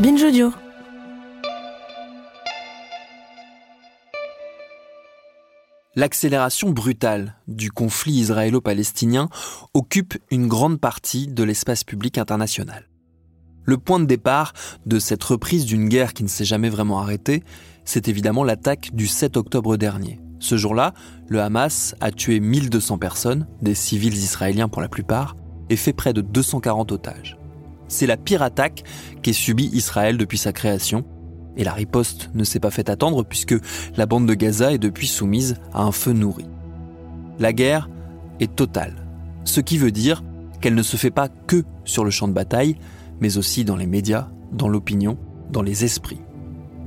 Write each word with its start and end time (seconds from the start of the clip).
Binge. 0.00 0.24
L'accélération 5.94 6.70
brutale 6.70 7.36
du 7.48 7.70
conflit 7.70 8.14
israélo-palestinien 8.14 9.28
occupe 9.74 10.16
une 10.30 10.48
grande 10.48 10.80
partie 10.80 11.26
de 11.26 11.42
l'espace 11.42 11.84
public 11.84 12.16
international. 12.16 12.88
Le 13.64 13.76
point 13.76 14.00
de 14.00 14.06
départ 14.06 14.54
de 14.86 14.98
cette 14.98 15.22
reprise 15.22 15.66
d'une 15.66 15.90
guerre 15.90 16.14
qui 16.14 16.22
ne 16.22 16.28
s'est 16.28 16.46
jamais 16.46 16.70
vraiment 16.70 17.00
arrêtée, 17.00 17.42
c'est 17.84 18.08
évidemment 18.08 18.42
l'attaque 18.42 18.94
du 18.94 19.06
7 19.06 19.36
octobre 19.36 19.76
dernier. 19.76 20.18
Ce 20.38 20.56
jour-là, 20.56 20.94
le 21.28 21.42
Hamas 21.42 21.94
a 22.00 22.10
tué 22.10 22.40
1200 22.40 22.96
personnes, 22.96 23.46
des 23.60 23.74
civils 23.74 24.16
israéliens 24.16 24.68
pour 24.68 24.80
la 24.80 24.88
plupart, 24.88 25.36
et 25.68 25.76
fait 25.76 25.92
près 25.92 26.14
de 26.14 26.22
240 26.22 26.90
otages. 26.90 27.39
C'est 27.90 28.06
la 28.06 28.16
pire 28.16 28.42
attaque 28.42 28.84
qu'ait 29.20 29.34
subie 29.34 29.68
Israël 29.72 30.16
depuis 30.16 30.38
sa 30.38 30.52
création. 30.52 31.04
Et 31.56 31.64
la 31.64 31.72
riposte 31.72 32.30
ne 32.32 32.44
s'est 32.44 32.60
pas 32.60 32.70
fait 32.70 32.88
attendre 32.88 33.24
puisque 33.24 33.56
la 33.96 34.06
bande 34.06 34.26
de 34.26 34.34
Gaza 34.34 34.72
est 34.72 34.78
depuis 34.78 35.08
soumise 35.08 35.56
à 35.74 35.82
un 35.82 35.92
feu 35.92 36.12
nourri. 36.12 36.46
La 37.40 37.52
guerre 37.52 37.90
est 38.38 38.54
totale. 38.54 39.04
Ce 39.44 39.60
qui 39.60 39.76
veut 39.76 39.90
dire 39.90 40.22
qu'elle 40.60 40.76
ne 40.76 40.82
se 40.82 40.96
fait 40.96 41.10
pas 41.10 41.28
que 41.28 41.64
sur 41.84 42.04
le 42.04 42.10
champ 42.10 42.28
de 42.28 42.32
bataille, 42.32 42.76
mais 43.20 43.36
aussi 43.36 43.64
dans 43.64 43.76
les 43.76 43.86
médias, 43.86 44.28
dans 44.52 44.68
l'opinion, 44.68 45.18
dans 45.50 45.62
les 45.62 45.84
esprits. 45.84 46.20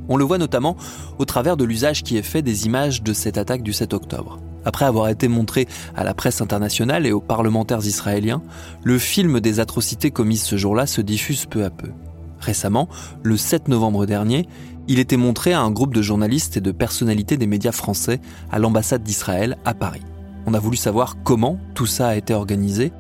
On 0.08 0.16
le 0.16 0.24
voit 0.24 0.38
notamment 0.38 0.78
au 1.20 1.26
travers 1.26 1.58
de 1.58 1.66
l'usage 1.66 2.02
qui 2.02 2.18
est 2.18 2.24
fait 2.24 2.42
des 2.42 2.66
images 2.66 3.04
de 3.04 3.12
cette 3.12 3.38
attaque 3.38 3.62
du 3.62 3.74
7 3.74 3.94
octobre. 3.94 4.40
Après 4.66 4.86
avoir 4.86 5.09
été 5.09 5.28
montré 5.28 5.67
à 5.95 6.03
la 6.03 6.14
presse 6.14 6.42
internationale 6.42 7.06
et 7.06 7.11
aux 7.11 7.22
parlementaires 7.22 7.86
israéliens, 7.86 8.42
le 8.83 8.97
film 8.97 9.39
des 9.39 9.59
atrocités 9.59 10.11
commises 10.11 10.44
ce 10.44 10.58
jour-là 10.58 10.88
se 10.88 11.02
diffuse 11.02 11.45
peu 11.45 11.64
à 11.64 11.69
peu. 11.69 11.89
Récemment, 12.39 12.89
le 13.23 13.38
7 13.38 13.67
novembre 13.67 14.06
dernier, 14.06 14.47
il 14.88 15.00
était 15.00 15.17
montré 15.17 15.53
à 15.53 15.61
un 15.61 15.72
groupe 15.72 15.94
de 15.94 16.02
journalistes 16.02 16.58
et 16.58 16.61
de 16.61 16.72
personnalités 16.72 17.38
des 17.38 17.47
médias 17.47 17.72
français 17.72 18.19
à 18.52 18.59
l'ambassade 18.59 19.03
d'Israël 19.03 19.58
à 19.64 19.73
Paris. 19.73 20.02
On 20.45 20.53
a 20.53 20.59
voulu 20.59 20.75
savoir 20.75 21.16
comment 21.23 21.58
tout 21.73 21.86
ça 21.86 22.09
a 22.09 22.16
été 22.16 22.34
organisé, 22.34 22.91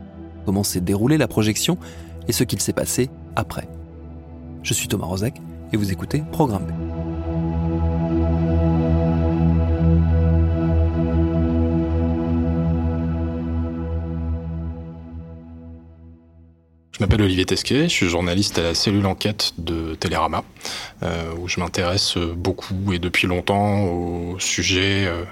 comment 0.45 0.63
s'est 0.63 0.81
déroulée 0.81 1.17
la 1.17 1.27
projection 1.27 1.77
et 2.27 2.31
ce 2.31 2.45
qu'il 2.45 2.61
s'est 2.61 2.73
passé 2.73 3.09
après. 3.35 3.67
Je 4.63 4.73
suis 4.73 4.87
Thomas 4.87 5.07
Rozek 5.07 5.41
et 5.73 5.77
vous 5.77 5.91
écoutez 5.91 6.23
Programme 6.31 6.67
B. 6.67 7.02
m'appelle 17.03 17.23
Olivier 17.23 17.43
Tesquet, 17.43 17.83
je 17.83 17.93
suis 17.93 18.07
journaliste 18.07 18.57
à 18.59 18.63
la 18.63 18.73
cellule 18.73 19.05
enquête 19.07 19.51
de 19.57 19.93
Télérama, 19.95 20.45
euh, 21.03 21.33
où 21.37 21.49
je 21.49 21.59
m'intéresse 21.59 22.15
beaucoup 22.17 22.93
et 22.93 22.99
depuis 22.99 23.27
longtemps 23.27 23.83
aux 23.83 24.39
sujets 24.39 25.05
euh, 25.05 25.25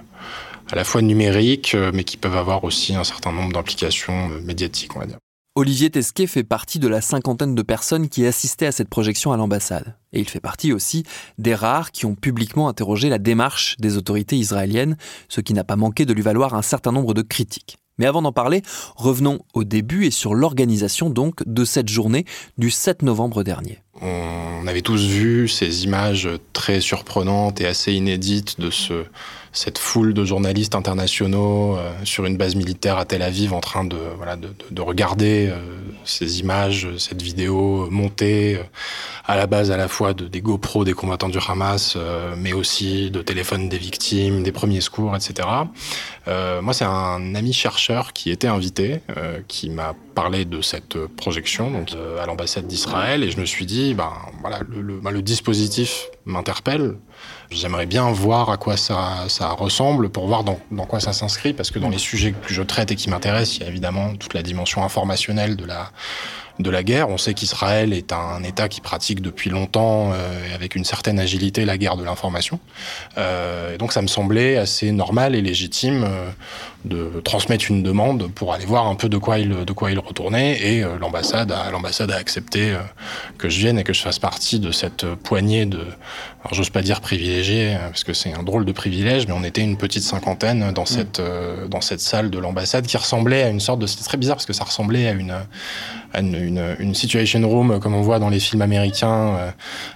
à 0.70 0.76
la 0.76 0.84
fois 0.84 1.02
numériques, 1.02 1.74
euh, 1.74 1.92
mais 1.94 2.04
qui 2.04 2.18
peuvent 2.18 2.36
avoir 2.36 2.66
aussi 2.66 2.94
un 2.94 3.06
certain 3.06 3.32
nombre 3.32 3.54
d'implications 3.54 4.28
médiatiques, 4.44 4.98
on 4.98 5.00
va 5.00 5.06
dire. 5.06 5.18
Olivier 5.56 5.90
Tesquet 5.90 6.28
fait 6.28 6.44
partie 6.44 6.78
de 6.78 6.90
la 6.90 7.00
cinquantaine 7.00 7.56
de 7.56 7.62
personnes 7.62 8.09
qui 8.09 8.26
assistaient 8.26 8.68
à 8.68 8.74
cette 8.74 8.90
projection 8.90 9.32
à 9.32 9.38
l'ambassade. 9.38 9.96
Et 10.12 10.20
il 10.20 10.28
fait 10.28 10.42
partie 10.42 10.74
aussi 10.74 11.03
des 11.38 11.56
rares 11.56 11.94
qui 11.94 12.06
ont 12.06 12.16
publiquement 12.16 12.68
interrogé 12.68 13.08
la 13.08 13.18
démarche 13.18 13.78
des 13.80 13.96
autorités 13.96 14.36
israéliennes, 14.36 14.98
ce 15.30 15.40
qui 15.40 15.53
n'a 15.53 15.64
pas 15.64 15.78
manqué 15.78 16.06
de 16.06 16.12
lui 16.12 16.22
valoir 16.22 16.53
un 16.53 16.62
certain 16.62 16.92
nombre 16.92 17.14
de 17.14 17.22
critiques. 17.22 17.78
Mais 18.02 18.08
avant 18.08 18.24
d'en 18.24 18.32
parler, 18.32 18.64
revenons 18.96 19.42
au 19.54 19.64
début 19.64 20.08
et 20.08 20.12
sur 20.12 20.34
l'organisation 20.34 21.12
donc 21.12 21.44
de 21.46 21.64
cette 21.64 21.88
journée 21.88 22.26
du 22.58 22.72
7 22.72 23.04
novembre 23.04 23.44
dernier. 23.44 23.78
On 24.02 24.66
avait 24.66 24.82
tous 24.82 25.06
vu 25.06 25.48
ces 25.48 25.84
images 25.84 26.28
très 26.52 26.82
surprenantes 26.82 27.62
et 27.62 27.68
assez 27.68 27.94
inédites 27.94 28.60
de 28.60 28.72
ce, 28.72 29.06
cette 29.52 29.78
foule 29.78 30.16
de 30.16 30.26
journalistes 30.26 30.74
internationaux 30.74 31.78
euh, 31.78 31.94
sur 32.04 32.26
une 32.26 32.38
base 32.38 32.56
militaire 32.56 32.98
à 32.98 33.06
Tel 33.06 33.22
Aviv 33.22 33.54
en 33.54 33.60
train 33.60 33.84
de 33.84 34.82
regarder 34.82 35.50
euh, 35.52 35.60
ces 36.04 36.40
images, 36.40 36.88
cette 36.98 37.22
vidéo 37.22 37.88
montée 37.92 38.56
euh, 38.56 38.64
à 39.31 39.38
la 39.38 39.47
base 39.47 39.72
à 39.72 39.78
la 39.78 39.88
fois 39.88 40.14
de, 40.14 40.28
des 40.28 40.42
GoPro 40.42 40.84
des 40.84 40.94
combattants 40.94 41.30
du 41.30 41.38
Hamas, 41.47 41.94
euh, 41.96 42.36
mais 42.38 42.52
aussi 42.52 43.09
de 43.12 43.22
téléphones 43.22 43.69
des 43.69 43.78
victimes, 43.78 44.44
des 44.44 44.52
premiers 44.52 44.81
secours, 44.81 45.16
etc. 45.16 45.47
Euh, 46.28 46.62
moi, 46.62 46.74
c'est 46.74 46.86
un 46.86 47.34
ami 47.36 47.53
chercheur 47.53 48.12
qui 48.12 48.30
était 48.30 48.47
invité, 48.47 49.00
qui 49.47 49.70
m'a 49.70 49.96
parlé 50.16 50.44
de 50.44 50.62
cette 50.62 50.97
projection 51.08 51.72
donc, 51.72 51.90
à 52.22 52.25
l'ambassade 52.25 52.68
d'Israël, 52.68 53.24
et 53.24 53.31
je 53.31 53.40
me 53.40 53.46
suis 53.46 53.66
dit, 53.66 53.94
ben 53.94 54.12
voilà, 54.41 54.59
le, 54.68 54.81
le, 54.81 55.00
ben, 55.00 55.12
le 55.12 55.22
dispositif 55.22 56.09
m'interpelle. 56.25 56.96
J'aimerais 57.50 57.86
bien 57.86 58.12
voir 58.12 58.50
à 58.50 58.58
quoi 58.58 58.78
ça, 58.78 59.25
ça 59.28 59.50
ressemble 59.50 60.09
pour 60.09 60.28
voir 60.28 60.44
dans, 60.44 60.59
dans 60.72 60.86
quoi 60.86 61.00
ça 61.00 61.14
s'inscrit, 61.14 61.53
parce 61.53 61.72
que 61.72 61.80
dans 61.80 61.90
les 61.90 61.97
sujets 61.97 62.34
que 62.34 62.53
je 62.53 62.62
traite 62.62 62.91
et 62.91 62.96
qui 62.96 63.09
m'intéressent, 63.09 63.58
il 63.58 63.64
y 63.64 63.66
a 63.66 63.70
évidemment 63.70 64.16
toute 64.16 64.34
la 64.34 64.44
dimension 64.44 64.84
informationnelle 64.84 65.56
de 65.56 65.66
la, 65.66 65.91
de 66.62 66.70
la 66.70 66.84
guerre. 66.84 67.10
On 67.10 67.18
sait 67.18 67.34
qu'Israël 67.34 67.94
est 67.94 68.14
un 68.14 68.44
État 68.44 68.70
qui 68.70 68.82
pratique 68.82 69.22
depuis 69.22 69.50
longtemps, 69.50 70.12
euh, 70.14 70.56
avec 70.56 70.76
une 70.76 70.86
certaine 70.86 71.20
agilité, 71.20 71.66
la 71.66 71.78
guerre 71.78 71.98
de 71.98 72.04
l'information. 72.04 72.60
Euh, 73.18 73.78
donc 73.78 73.94
ça 73.94 74.02
me 74.02 74.08
semblait 74.08 74.58
assez 74.58 74.92
normal 74.92 75.36
et 75.36 75.42
légitime 75.42 76.04
euh, 76.04 76.30
de 76.86 77.22
transmettre 77.24 77.66
une 77.69 77.84
demande 77.84 78.31
pour 78.31 78.53
aller 78.53 78.66
voir 78.66 78.88
un 78.88 78.96
peu 78.96 79.09
de 79.09 79.18
quoi 79.18 79.38
il, 79.38 79.66
de 79.66 79.74
quoi 79.74 79.92
il 79.92 80.00
retournait. 80.00 80.59
Et 80.62 80.84
euh, 80.84 80.97
l'ambassade 81.00 81.52
a, 81.52 81.69
l'ambassade 81.72 82.12
a 82.12 82.16
accepté 82.16 82.72
euh, 82.72 82.80
que 83.38 83.50
je 83.50 83.59
vienne 83.59 83.78
et 83.80 83.84
que 83.84 83.94
je 83.94 84.02
fasse 84.02 84.19
partie 84.19 84.59
de 84.59 84.72
cette 84.72 85.06
poignée 85.06 85.66
de, 85.66 85.80
alors 85.80 86.53
j'ose 86.53 86.70
pas 86.70 86.81
dire 86.81 87.02
privilégié, 87.02 87.78
parce 87.88 88.03
que 88.03 88.14
c'est 88.14 88.34
un 88.34 88.44
drôle 88.44 88.66
de 88.66 88.72
privilège, 88.72 89.28
mais 89.28 89.34
on 89.34 89.44
était 89.44 89.62
une 89.62 89.78
petite 89.78 90.03
cinquantaine 90.03 90.72
dans 90.72 90.86
cette, 90.86 91.20
euh, 91.20 91.68
dans 91.68 91.81
cette 91.81 92.02
salle 92.02 92.30
de 92.30 92.40
l'ambassade 92.40 92.88
qui 92.88 92.97
ressemblait 92.97 93.44
à 93.44 93.50
une 93.50 93.59
sorte 93.59 93.80
de, 93.80 93.88
c'était 93.88 94.03
très 94.03 94.18
bizarre 94.18 94.38
parce 94.38 94.47
que 94.47 94.53
ça 94.53 94.64
ressemblait 94.64 95.08
à 95.08 95.12
une, 95.12 95.36
à 96.14 96.20
une, 96.20 96.36
une, 96.36 96.75
une 96.80 96.96
situation 96.96 97.47
room 97.47 97.80
comme 97.80 97.94
on 97.94 98.02
voit 98.02 98.20
dans 98.20 98.30
les 98.30 98.40
films 98.40 98.62
américains, 98.62 99.53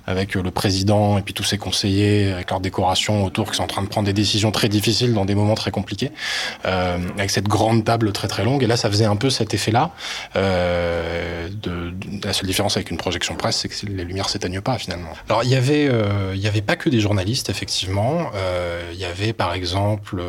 avec 0.08 0.36
le 0.36 0.52
président 0.52 1.18
et 1.18 1.22
puis 1.22 1.34
tous 1.34 1.44
ses 1.44 1.58
conseillers, 1.58 2.32
avec 2.32 2.50
leurs 2.52 2.60
décorations 2.60 3.26
autour 3.26 3.52
qui 3.52 3.58
sont 3.58 3.64
en 3.64 3.68
train 3.68 3.82
de 3.82 3.88
prendre 3.88 4.06
des 4.06 4.14
décisions 4.14 4.52
très 4.52 4.70
difficiles 4.70 5.14
dans 5.14 5.26
des 5.26 5.36
moments 5.36 5.56
très 5.56 5.72
compliqués, 5.72 6.12
euh, 6.66 6.75
avec 7.18 7.30
cette 7.30 7.48
grande 7.48 7.84
table 7.84 8.12
très 8.12 8.28
très 8.28 8.44
longue. 8.44 8.64
Et 8.64 8.68
là, 8.68 8.78
ça 8.78 8.90
faisait 8.90 9.06
un 9.06 9.16
peu 9.16 9.30
cet 9.30 9.54
effet-là. 9.54 9.92
Euh, 10.36 11.50
de, 11.50 11.92
de, 11.92 12.26
la 12.26 12.34
seule 12.34 12.48
différence 12.48 12.78
avec 12.78 12.92
une 12.92 12.98
projection 12.98 13.36
presse, 13.36 13.58
c'est 13.58 13.70
que 13.70 13.86
les 13.86 14.04
lumières 14.04 14.30
s'éteignent 14.30 14.62
pas 14.62 14.78
finalement. 14.78 15.10
Alors 15.30 15.44
il 15.44 15.50
y 15.50 15.56
avait, 15.56 15.88
euh, 15.90 16.34
il 16.34 16.42
y 16.42 16.48
avait 16.48 16.62
pas 16.62 16.76
que 16.76 16.90
des 16.90 17.00
journalistes 17.00 17.50
effectivement. 17.50 18.30
Euh, 18.36 18.90
il 18.94 19.00
y 19.00 19.06
avait 19.06 19.34
par 19.34 19.54
exemple 19.54 20.22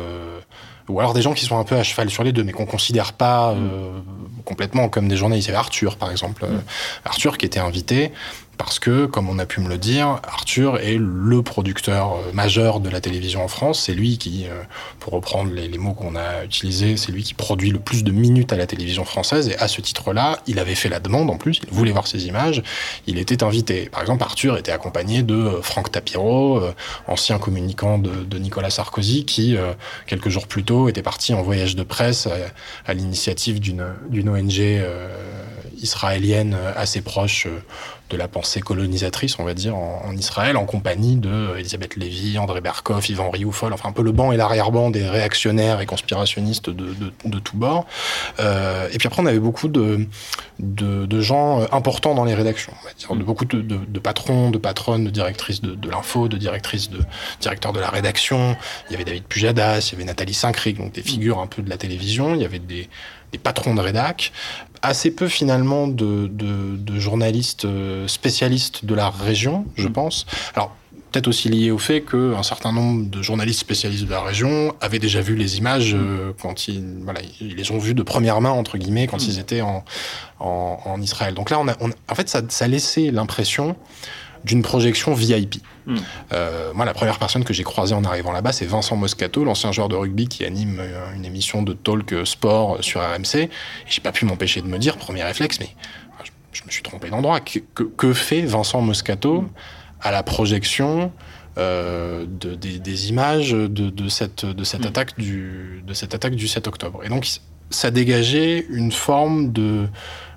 ou 0.89 0.99
alors 0.99 1.13
des 1.13 1.21
gens 1.21 1.33
qui 1.33 1.45
sont 1.45 1.57
un 1.57 1.63
peu 1.63 1.75
à 1.75 1.83
cheval 1.83 2.09
sur 2.09 2.23
les 2.23 2.31
deux, 2.31 2.43
mais 2.43 2.53
qu'on 2.53 2.65
considère 2.65 3.13
pas 3.13 3.51
euh, 3.51 3.99
complètement 4.45 4.87
comme 4.87 5.07
des 5.07 5.17
journalistes. 5.17 5.47
Il 5.47 5.51
y 5.51 5.53
avait 5.53 5.59
Arthur, 5.59 5.97
par 5.97 6.11
exemple. 6.11 6.45
Mm. 6.45 6.61
Arthur 7.05 7.37
qui 7.37 7.45
était 7.45 7.59
invité 7.59 8.11
parce 8.57 8.79
que, 8.79 9.05
comme 9.05 9.29
on 9.29 9.39
a 9.39 9.45
pu 9.45 9.61
me 9.61 9.69
le 9.69 9.77
dire, 9.77 10.19
Arthur 10.23 10.79
est 10.79 10.97
le 10.99 11.41
producteur 11.41 12.17
majeur 12.33 12.79
de 12.79 12.89
la 12.89 13.01
télévision 13.01 13.43
en 13.43 13.47
France. 13.47 13.83
C'est 13.83 13.93
lui 13.93 14.17
qui, 14.17 14.45
pour 14.99 15.13
reprendre 15.13 15.51
les, 15.51 15.77
mots 15.77 15.93
qu'on 15.93 16.15
a 16.15 16.43
utilisés, 16.43 16.97
c'est 16.97 17.11
lui 17.11 17.23
qui 17.23 17.33
produit 17.33 17.69
le 17.69 17.79
plus 17.79 18.03
de 18.03 18.11
minutes 18.11 18.51
à 18.53 18.57
la 18.57 18.65
télévision 18.65 19.05
française. 19.05 19.49
Et 19.49 19.57
à 19.57 19.67
ce 19.67 19.81
titre-là, 19.81 20.39
il 20.47 20.59
avait 20.59 20.75
fait 20.75 20.89
la 20.89 20.99
demande 20.99 21.29
en 21.29 21.37
plus, 21.37 21.59
il 21.67 21.73
voulait 21.73 21.91
voir 21.91 22.07
ces 22.07 22.27
images, 22.27 22.63
il 23.05 23.17
était 23.19 23.43
invité. 23.43 23.89
Par 23.89 24.01
exemple, 24.01 24.23
Arthur 24.23 24.57
était 24.57 24.71
accompagné 24.71 25.23
de 25.23 25.59
Franck 25.61 25.91
Tapiro, 25.91 26.61
ancien 27.07 27.37
communicant 27.39 27.97
de, 27.99 28.37
Nicolas 28.37 28.69
Sarkozy, 28.69 29.25
qui, 29.25 29.55
quelques 30.07 30.29
jours 30.29 30.47
plus 30.47 30.63
tôt, 30.63 30.89
était 30.89 31.01
parti 31.01 31.33
en 31.33 31.41
voyage 31.41 31.75
de 31.75 31.83
presse 31.83 32.27
à, 32.85 32.93
l'initiative 32.93 33.59
d'une 33.59 34.29
ONG 34.29 34.59
euh, 34.59 35.07
israélienne 35.81 36.57
assez 36.75 37.01
proche 37.01 37.47
de 38.09 38.17
la 38.17 38.27
pensée 38.27 38.61
colonisatrice, 38.61 39.37
on 39.39 39.43
va 39.43 39.53
dire, 39.53 39.75
en, 39.75 40.15
Israël, 40.15 40.55
en 40.55 40.65
compagnie 40.65 41.17
de 41.17 41.57
Elisabeth 41.57 41.95
Lévy, 41.95 42.37
André 42.37 42.61
Berkoff, 42.61 43.09
Yvan 43.09 43.29
Rioufol, 43.29 43.73
enfin 43.73 43.89
un 43.89 43.91
peu 43.91 44.01
le 44.01 44.11
banc 44.11 44.31
et 44.31 44.37
l'arrière-ban 44.37 44.89
des 44.89 45.07
réactionnaires 45.07 45.81
et 45.81 45.85
conspirationnistes 45.85 46.69
de, 46.69 46.93
de, 46.93 47.11
de 47.25 47.39
tous 47.39 47.57
bords. 47.57 47.85
Euh, 48.39 48.87
et 48.91 48.97
puis 48.97 49.07
après, 49.07 49.21
on 49.21 49.25
avait 49.25 49.39
beaucoup 49.39 49.67
de, 49.67 50.07
de, 50.59 51.21
gens 51.21 51.65
importants 51.71 52.15
dans 52.15 52.23
les 52.23 52.35
rédactions, 52.35 52.73
on 52.81 52.85
va 52.85 52.93
dire, 52.93 53.15
de 53.15 53.23
beaucoup 53.23 53.45
de, 53.45 53.99
patrons, 53.99 54.51
de 54.51 54.57
patronnes, 54.57 55.05
de 55.05 55.09
directrices 55.09 55.61
de, 55.61 55.89
l'info, 55.89 56.27
de 56.27 56.37
directrices, 56.37 56.89
de 56.89 56.99
directeurs 57.41 57.73
de 57.73 57.79
la 57.79 57.89
rédaction. 57.89 58.55
Il 58.89 58.93
y 58.93 58.95
avait 58.95 59.05
David 59.05 59.23
Pujadas, 59.23 59.89
il 59.89 59.93
y 59.93 59.95
avait 59.95 60.05
Nathalie 60.05 60.33
Saint-Cric, 60.33 60.77
donc 60.77 60.93
des 60.93 61.01
figures 61.01 61.39
un 61.39 61.47
peu 61.47 61.61
de 61.61 61.69
la 61.69 61.77
télévision. 61.77 62.35
Il 62.35 62.41
y 62.41 62.45
avait 62.45 62.59
des, 62.59 62.87
des 63.31 63.37
patrons 63.37 63.75
de 63.75 63.81
rédac, 63.81 64.31
assez 64.81 65.11
peu 65.11 65.27
finalement 65.27 65.87
de, 65.87 66.27
de, 66.27 66.99
journalistes 66.99 67.65
euh, 67.65 67.96
spécialistes 68.05 68.85
de 68.85 68.93
la 68.93 69.09
région, 69.09 69.65
je 69.75 69.87
mm. 69.87 69.93
pense. 69.93 70.25
Alors 70.55 70.75
peut-être 71.11 71.27
aussi 71.27 71.49
lié 71.49 71.71
au 71.71 71.77
fait 71.77 72.01
qu'un 72.01 72.43
certain 72.43 72.71
nombre 72.71 73.09
de 73.09 73.21
journalistes 73.21 73.59
spécialistes 73.59 74.05
de 74.05 74.11
la 74.11 74.21
région 74.21 74.75
avaient 74.81 74.99
déjà 74.99 75.21
vu 75.21 75.35
les 75.35 75.57
images 75.57 75.95
euh, 75.95 76.33
quand 76.41 76.67
ils, 76.67 76.83
voilà, 77.03 77.21
ils 77.39 77.55
les 77.55 77.71
ont 77.71 77.77
vues 77.77 77.93
de 77.93 78.03
première 78.03 78.41
main 78.41 78.49
entre 78.49 78.77
guillemets 78.77 79.07
quand 79.07 79.21
mm. 79.21 79.29
ils 79.29 79.39
étaient 79.39 79.61
en, 79.61 79.83
en, 80.39 81.01
Israël. 81.01 81.33
Donc 81.33 81.49
là, 81.49 81.59
on 81.59 81.67
a, 81.67 81.75
en 82.09 82.15
fait, 82.15 82.27
ça, 82.29 82.41
ça 82.49 82.67
laissait 82.67 83.11
l'impression 83.11 83.75
d'une 84.43 84.61
projection 84.61 85.13
VIP. 85.13 85.55
Euh, 86.33 86.73
moi, 86.73 86.85
la 86.85 86.93
première 86.93 87.17
personne 87.17 87.43
que 87.43 87.53
j'ai 87.53 87.63
croisée 87.63 87.95
en 87.95 88.03
arrivant 88.03 88.31
là-bas, 88.31 88.51
c'est 88.51 88.65
Vincent 88.65 88.95
Moscato, 88.95 89.43
l'ancien 89.43 89.71
joueur 89.71 89.89
de 89.89 89.95
rugby 89.95 90.27
qui 90.27 90.45
anime 90.45 90.79
euh, 90.79 91.13
une 91.15 91.25
émission 91.25 91.63
de 91.63 91.73
talk 91.73 92.13
sport 92.25 92.77
sur 92.81 93.01
RMC. 93.01 93.35
Et 93.35 93.49
j'ai 93.87 94.01
pas 94.01 94.11
pu 94.11 94.25
m'empêcher 94.25 94.61
de 94.61 94.67
me 94.67 94.77
dire, 94.77 94.97
premier 94.97 95.23
réflexe, 95.23 95.59
mais 95.59 95.69
me 96.67 96.71
suis 96.71 96.83
trompé 96.83 97.09
d'endroit. 97.09 97.39
Que, 97.39 98.13
fait 98.13 98.41
Vincent 98.41 98.81
Moscato 98.81 99.41
hmm. 99.41 99.49
à 100.01 100.11
la 100.11 100.23
projection 100.23 101.11
de, 101.57 102.25
des, 102.55 103.09
images 103.09 103.51
de, 103.51 104.09
cette, 104.09 104.45
de, 104.45 104.63
cette 104.63 104.85
attaque 104.85 105.17
du, 105.17 105.83
de 105.87 105.93
cette 105.93 106.13
attaque 106.13 106.35
du 106.35 106.47
7 106.47 106.67
octobre? 106.67 107.01
Et 107.03 107.09
donc, 107.09 107.27
ça 107.71 107.89
dégageait 107.89 108.65
une 108.69 108.91
forme 108.91 109.51
de 109.51 109.87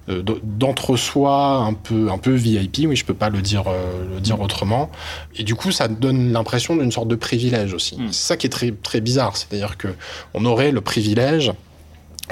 euh, 0.08 0.22
d'entre-soi 0.42 1.56
un 1.56 1.74
peu, 1.74 2.10
un 2.10 2.18
peu 2.18 2.32
VIP, 2.32 2.86
oui, 2.86 2.96
je 2.96 3.04
peux 3.04 3.14
pas 3.14 3.28
le 3.28 3.42
dire, 3.42 3.64
euh, 3.68 4.14
le 4.14 4.20
dire 4.20 4.38
mm. 4.38 4.42
autrement. 4.42 4.90
Et 5.36 5.44
du 5.44 5.54
coup, 5.54 5.72
ça 5.72 5.88
donne 5.88 6.32
l'impression 6.32 6.76
d'une 6.76 6.90
sorte 6.90 7.08
de 7.08 7.16
privilège 7.16 7.74
aussi. 7.74 7.96
Mm. 7.96 8.08
C'est 8.10 8.26
ça 8.28 8.36
qui 8.36 8.46
est 8.46 8.50
très, 8.50 8.72
très 8.72 9.00
bizarre, 9.00 9.36
c'est-à-dire 9.36 9.76
que 9.76 9.88
on 10.32 10.44
aurait 10.46 10.72
le 10.72 10.80
privilège 10.80 11.52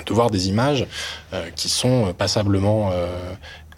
de 0.07 0.15
voir 0.15 0.31
des 0.31 0.49
images 0.49 0.87
euh, 1.35 1.49
qui 1.57 1.69
sont 1.69 2.15
passablement 2.17 2.93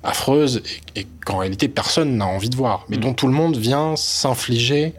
affreuses 0.03 0.63
et, 0.97 1.07
qu'en 1.25 1.39
réalité 1.39 1.69
personne 1.69 2.17
n'a 2.17 2.27
envie 2.27 2.51
de 2.51 2.57
voir, 2.57 2.87
mais 2.89 2.97
mm. 2.97 3.01
dont 3.01 3.15
tout 3.15 3.27
le 3.27 3.33
monde 3.33 3.57
vient 3.57 3.97
s'infliger 3.97 4.95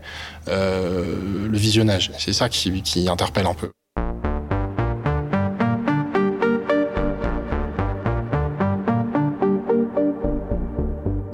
le 0.47 1.57
visionnage. 1.57 2.11
C'est 2.17 2.33
ça 2.33 2.49
qui, 2.49 2.81
qui 2.81 3.07
interpelle 3.07 3.45
un 3.45 3.53
peu. 3.53 3.71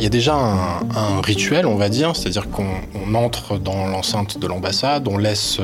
y 0.08 0.10
a 0.10 0.10
déjà 0.10 0.36
un, 0.36 1.20
rituel, 1.22 1.66
on 1.66 1.76
va 1.76 1.90
dire, 1.90 2.16
c'est-à-dire 2.16 2.50
qu'on 2.50 3.14
entre 3.14 3.58
dans 3.58 3.88
l'enceinte 3.88 4.40
de 4.40 4.48
l'ambassade, 4.48 5.06
on 5.10 5.18
laisse 5.18 5.60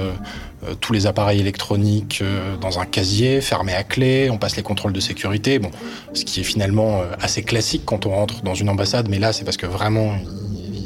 euh, 0.63 0.74
euh, 0.74 0.75
tous 0.80 0.94
les 0.94 1.07
appareils 1.07 1.39
électroniques 1.39 2.19
euh, 2.21 2.57
dans 2.57 2.80
un 2.80 2.86
casier 2.86 3.42
fermé 3.42 3.74
à 3.74 3.83
clé, 3.83 4.30
on 4.30 4.38
passe 4.38 4.56
les 4.56 4.63
contrôles 4.63 4.94
de 4.94 5.00
sécurité, 5.00 5.60
bon, 5.60 5.71
ce 6.13 6.25
qui 6.25 6.42
est 6.42 6.44
finalement 6.44 7.01
assez 7.21 7.44
classique 7.44 7.83
quand 7.86 8.06
on 8.06 8.12
rentre 8.12 8.42
dans 8.44 8.56
une 8.56 8.69
ambassade, 8.69 9.07
mais 9.10 9.19
là 9.19 9.33
c'est 9.33 9.45
parce 9.45 9.57
que 9.57 9.65
vraiment 9.65 10.15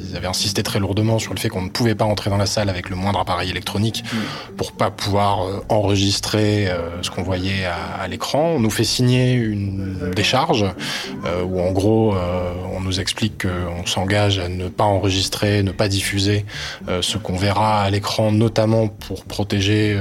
ils 0.09 0.15
avaient 0.15 0.27
insisté 0.27 0.63
très 0.63 0.79
lourdement 0.79 1.19
sur 1.19 1.33
le 1.33 1.39
fait 1.39 1.49
qu'on 1.49 1.61
ne 1.61 1.69
pouvait 1.69 1.95
pas 1.95 2.05
entrer 2.05 2.29
dans 2.29 2.37
la 2.37 2.45
salle 2.45 2.69
avec 2.69 2.89
le 2.89 2.95
moindre 2.95 3.19
appareil 3.19 3.49
électronique 3.49 4.03
mm. 4.03 4.55
pour 4.55 4.71
pas 4.71 4.91
pouvoir 4.91 5.43
euh, 5.43 5.61
enregistrer 5.69 6.67
euh, 6.67 7.01
ce 7.01 7.09
qu'on 7.09 7.23
voyait 7.23 7.65
à, 7.65 8.07
l'écran. 8.07 8.53
On 8.55 8.59
nous 8.59 8.69
fait 8.69 8.83
signer 8.83 9.33
une 9.33 10.11
décharge 10.15 10.65
euh, 11.25 11.43
où 11.43 11.59
en 11.59 11.71
gros 11.71 12.15
on 12.73 12.79
nous 12.79 12.99
explique 12.99 13.43
qu'on 13.43 13.85
s'engage 13.85 14.39
à 14.39 14.47
ne 14.47 14.69
pas 14.69 14.85
enregistrer, 14.85 15.63
ne 15.63 15.71
pas 15.71 15.87
diffuser 15.87 16.45
ce 17.01 17.17
qu'on 17.17 17.35
verra 17.35 17.83
à 17.83 17.89
l'écran, 17.89 18.31
notamment 18.31 18.87
pour 18.87 19.25
protéger 19.25 19.99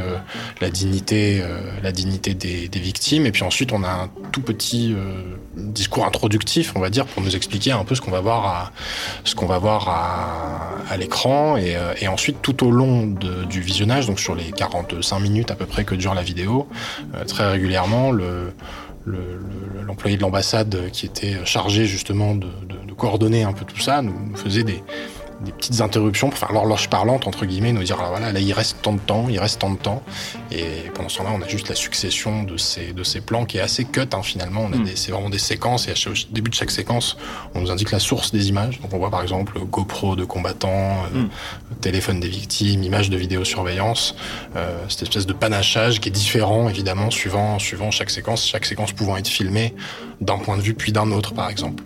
la 0.60 0.70
dignité, 0.70 1.42
la 1.82 1.92
dignité 1.92 2.34
des, 2.34 2.68
des, 2.68 2.78
victimes. 2.78 3.26
Et 3.26 3.32
puis 3.32 3.42
ensuite 3.42 3.72
on 3.72 3.82
a 3.82 3.88
un 3.88 4.10
tout 4.30 4.42
petit 4.42 4.94
discours 5.56 6.04
introductif, 6.04 6.74
on 6.76 6.80
va 6.80 6.90
dire, 6.90 7.06
pour 7.06 7.22
nous 7.22 7.34
expliquer 7.34 7.72
un 7.72 7.84
peu 7.84 7.94
ce 7.94 8.00
qu'on 8.00 8.10
va 8.10 8.20
voir 8.20 8.46
à, 8.46 8.72
ce 9.24 9.34
qu'on 9.34 9.46
va 9.46 9.58
voir 9.58 9.88
à, 9.88 10.05
l'écran 10.96 11.56
et, 11.56 11.76
euh, 11.76 11.94
et, 12.00 12.08
ensuite 12.08 12.42
tout 12.42 12.66
au 12.66 12.70
long 12.70 13.06
de, 13.06 13.44
du 13.44 13.60
visionnage, 13.60 14.06
donc 14.06 14.20
sur 14.20 14.34
les 14.34 14.50
45 14.50 15.18
minutes 15.20 15.50
à 15.50 15.54
peu 15.54 15.66
près 15.66 15.84
que 15.84 15.94
dure 15.94 16.14
la 16.14 16.22
vidéo, 16.22 16.68
euh, 17.14 17.24
très 17.24 17.50
régulièrement 17.50 18.12
le 18.12 18.52
l'employé 19.86 20.16
de 20.16 20.22
l'ambassade 20.22 20.90
qui 20.90 21.06
était 21.06 21.36
chargé 21.44 21.86
justement 21.86 22.34
de, 22.34 22.46
de, 22.46 22.88
de, 22.88 22.92
coordonner 22.92 23.44
un 23.44 23.52
peu 23.52 23.64
tout 23.64 23.78
ça 23.78 24.02
nous 24.02 24.34
faisait 24.34 24.64
des, 24.64 24.82
des 25.40 25.52
petites 25.52 25.80
interruptions 25.80 26.30
pour 26.30 26.38
faire 26.38 26.52
l'horloge 26.52 26.88
parlante, 26.88 27.26
entre 27.26 27.44
guillemets, 27.44 27.72
nous 27.72 27.82
dire, 27.82 27.96
voilà, 27.96 28.32
là, 28.32 28.40
il 28.40 28.52
reste 28.52 28.78
tant 28.82 28.92
de 28.92 28.98
temps, 28.98 29.26
il 29.28 29.38
reste 29.38 29.60
tant 29.60 29.70
de 29.70 29.76
temps. 29.76 30.02
Et 30.50 30.90
pendant 30.94 31.08
ce 31.08 31.18
temps-là, 31.18 31.30
on 31.34 31.42
a 31.42 31.48
juste 31.48 31.68
la 31.68 31.74
succession 31.74 32.42
de 32.42 32.56
ces, 32.56 32.92
de 32.92 33.02
ces 33.02 33.20
plans 33.20 33.44
qui 33.44 33.58
est 33.58 33.60
assez 33.60 33.84
cut, 33.84 34.08
hein, 34.12 34.22
finalement. 34.22 34.62
On 34.62 34.72
a 34.72 34.76
mm. 34.76 34.86
c'est 34.94 35.12
vraiment 35.12 35.30
des 35.30 35.38
séquences, 35.38 35.88
et 35.88 35.92
au 36.08 36.12
début 36.30 36.50
de 36.50 36.54
chaque 36.54 36.70
séquence, 36.70 37.16
on 37.54 37.60
nous 37.60 37.70
indique 37.70 37.90
la 37.90 37.98
source 37.98 38.32
des 38.32 38.48
images. 38.48 38.80
Donc, 38.80 38.92
on 38.94 38.98
voit 38.98 39.10
par 39.10 39.22
exemple 39.22 39.58
GoPro 39.60 40.16
de 40.16 40.24
combattants, 40.24 41.04
euh, 41.14 41.22
mm. 41.24 41.28
téléphone 41.80 42.20
des 42.20 42.28
victimes, 42.28 42.82
images 42.82 43.10
de 43.10 43.16
vidéosurveillance, 43.16 44.16
euh, 44.56 44.78
cette 44.88 45.02
espèce 45.02 45.26
de 45.26 45.32
panachage 45.32 46.00
qui 46.00 46.08
est 46.08 46.12
différent, 46.12 46.68
évidemment, 46.68 47.10
suivant, 47.10 47.58
suivant 47.58 47.90
chaque 47.90 48.10
séquence, 48.10 48.46
chaque 48.46 48.64
séquence 48.64 48.92
pouvant 48.92 49.16
être 49.16 49.28
filmée 49.28 49.74
d'un 50.20 50.38
point 50.38 50.56
de 50.56 50.62
vue 50.62 50.74
puis 50.74 50.92
d'un 50.92 51.10
autre, 51.12 51.34
par 51.34 51.50
exemple. 51.50 51.84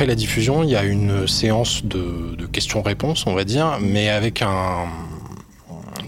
Après 0.00 0.08
la 0.08 0.14
diffusion, 0.14 0.62
il 0.62 0.70
y 0.70 0.76
a 0.76 0.82
une 0.82 1.28
séance 1.28 1.84
de, 1.84 2.46
questions-réponses, 2.46 3.26
on 3.26 3.34
va 3.34 3.44
dire, 3.44 3.76
mais 3.82 4.08
avec 4.08 4.40
un, 4.40 4.86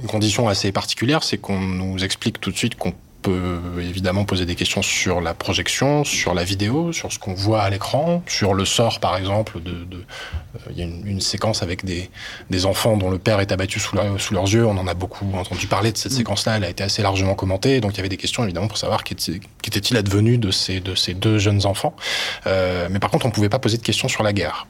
une 0.01 0.07
condition 0.09 0.49
assez 0.49 0.73
particulière, 0.73 1.23
c'est 1.23 1.37
qu'on 1.37 1.61
nous 1.61 2.03
explique 2.03 2.41
tout 2.41 2.51
de 2.51 2.57
suite 2.57 2.77
qu'on 2.77 2.95
peut 3.23 3.61
évidemment 3.81 4.25
poser 4.25 4.45
des 4.47 4.57
questions 4.57 4.83
sur 4.83 5.21
la 5.21 5.35
projection, 5.35 6.05
sur 6.05 6.35
la 6.35 6.45
vidéo, 6.45 6.93
sur 6.93 7.13
ce 7.13 7.19
qu'on 7.19 7.35
voit 7.35 7.63
à 7.63 7.71
l'écran, 7.71 8.23
sur 8.27 8.55
le 8.55 8.65
sort 8.65 9.01
par 9.01 9.17
exemple. 9.17 9.61
De, 9.61 9.85
de 9.85 10.05
euh, 10.57 10.59
il 10.71 10.79
y 10.79 10.83
a 10.83 10.85
une, 10.85 11.07
une, 11.07 11.21
séquence 11.21 11.63
avec 11.63 11.85
des, 11.85 12.11
des, 12.51 12.67
enfants 12.67 12.97
dont 12.97 13.11
le 13.11 13.19
père 13.19 13.41
est 13.41 13.53
abattu 13.53 13.81
sous, 13.81 13.97
sous, 14.19 14.35
leurs 14.35 14.53
yeux. 14.53 14.67
On 14.67 14.77
en 14.77 14.87
a 14.87 14.95
beaucoup 14.95 15.27
entendu 15.35 15.67
parler 15.67 15.93
de 15.93 15.97
cette 15.97 16.13
mm. 16.13 16.17
séquence-là. 16.17 16.57
Elle 16.57 16.65
a 16.65 16.71
été 16.71 16.83
assez 16.83 17.03
largement 17.03 17.35
commentée. 17.35 17.81
Donc 17.81 17.93
il 17.93 17.97
y 17.99 18.01
avait 18.01 18.09
des 18.09 18.17
questions 18.17 18.45
évidemment 18.45 18.69
pour 18.69 18.79
savoir 18.79 19.05
qu'était-il 19.05 19.97
advenu 19.97 20.39
de 20.39 20.51
ces, 20.51 20.81
de 20.81 20.95
ces 20.95 21.15
deux 21.15 21.39
jeunes 21.39 21.65
enfants. 21.67 21.95
Euh, 22.47 22.89
mais 22.91 22.99
par 22.99 23.11
contre, 23.11 23.27
on 23.27 23.29
ne 23.29 23.35
pouvait 23.35 23.49
pas 23.49 23.59
poser 23.59 23.79
de 23.79 23.83
questions 23.83 24.09
sur 24.09 24.23
la 24.23 24.33
guerre. 24.33 24.67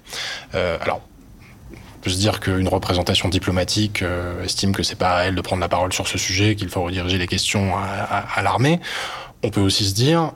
Euh, 0.54 0.78
alors 0.82 1.00
peut 2.02 2.10
se 2.10 2.18
dire 2.18 2.40
qu'une 2.40 2.68
représentation 2.68 3.28
diplomatique 3.28 4.02
euh, 4.02 4.44
estime 4.44 4.72
que 4.72 4.82
c'est 4.82 4.98
pas 4.98 5.18
à 5.18 5.24
elle 5.24 5.34
de 5.34 5.40
prendre 5.40 5.60
la 5.60 5.68
parole 5.68 5.92
sur 5.92 6.08
ce 6.08 6.18
sujet, 6.18 6.56
qu'il 6.56 6.68
faut 6.68 6.82
rediriger 6.82 7.16
les 7.16 7.28
questions 7.28 7.76
à, 7.76 7.80
à 7.82 8.42
l'armée. 8.42 8.80
On 9.42 9.50
peut 9.50 9.60
aussi 9.60 9.84
se 9.88 9.94
dire, 9.94 10.32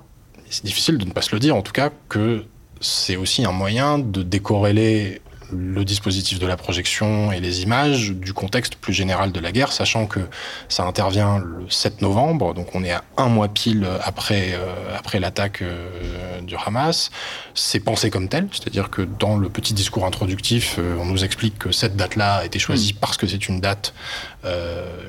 c'est 0.48 0.64
difficile 0.64 0.96
de 0.96 1.04
ne 1.04 1.10
pas 1.10 1.22
se 1.22 1.34
le 1.34 1.40
dire 1.40 1.54
en 1.56 1.62
tout 1.62 1.72
cas, 1.72 1.90
que 2.08 2.44
c'est 2.80 3.16
aussi 3.16 3.44
un 3.44 3.52
moyen 3.52 3.98
de 3.98 4.22
décorréler 4.22 5.20
le 5.52 5.84
dispositif 5.84 6.38
de 6.38 6.46
la 6.46 6.56
projection 6.56 7.32
et 7.32 7.40
les 7.40 7.62
images 7.62 8.12
du 8.12 8.32
contexte 8.32 8.76
plus 8.76 8.92
général 8.92 9.32
de 9.32 9.40
la 9.40 9.52
guerre, 9.52 9.72
sachant 9.72 10.06
que 10.06 10.20
ça 10.68 10.84
intervient 10.84 11.38
le 11.38 11.68
7 11.68 12.02
novembre, 12.02 12.54
donc 12.54 12.74
on 12.74 12.82
est 12.84 12.92
à 12.92 13.04
un 13.16 13.28
mois 13.28 13.48
pile 13.48 13.86
après, 14.02 14.52
euh, 14.54 14.96
après 14.96 15.20
l'attaque 15.20 15.62
euh, 15.62 16.40
du 16.40 16.56
Hamas. 16.56 17.10
C'est 17.54 17.80
pensé 17.80 18.10
comme 18.10 18.28
tel, 18.28 18.48
c'est-à-dire 18.52 18.90
que 18.90 19.02
dans 19.02 19.36
le 19.36 19.48
petit 19.48 19.74
discours 19.74 20.04
introductif, 20.04 20.76
euh, 20.78 20.96
on 21.00 21.06
nous 21.06 21.24
explique 21.24 21.58
que 21.58 21.72
cette 21.72 21.96
date-là 21.96 22.36
a 22.36 22.44
été 22.44 22.58
choisie 22.58 22.94
mm. 22.94 22.98
parce 23.00 23.16
que 23.16 23.26
c'est 23.26 23.48
une 23.48 23.60
date, 23.60 23.94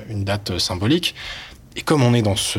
une 0.08 0.24
date 0.24 0.58
symbolique. 0.58 1.14
Et 1.78 1.82
comme 1.82 2.02
on 2.02 2.12
est 2.12 2.22
dans 2.22 2.34
ce, 2.34 2.58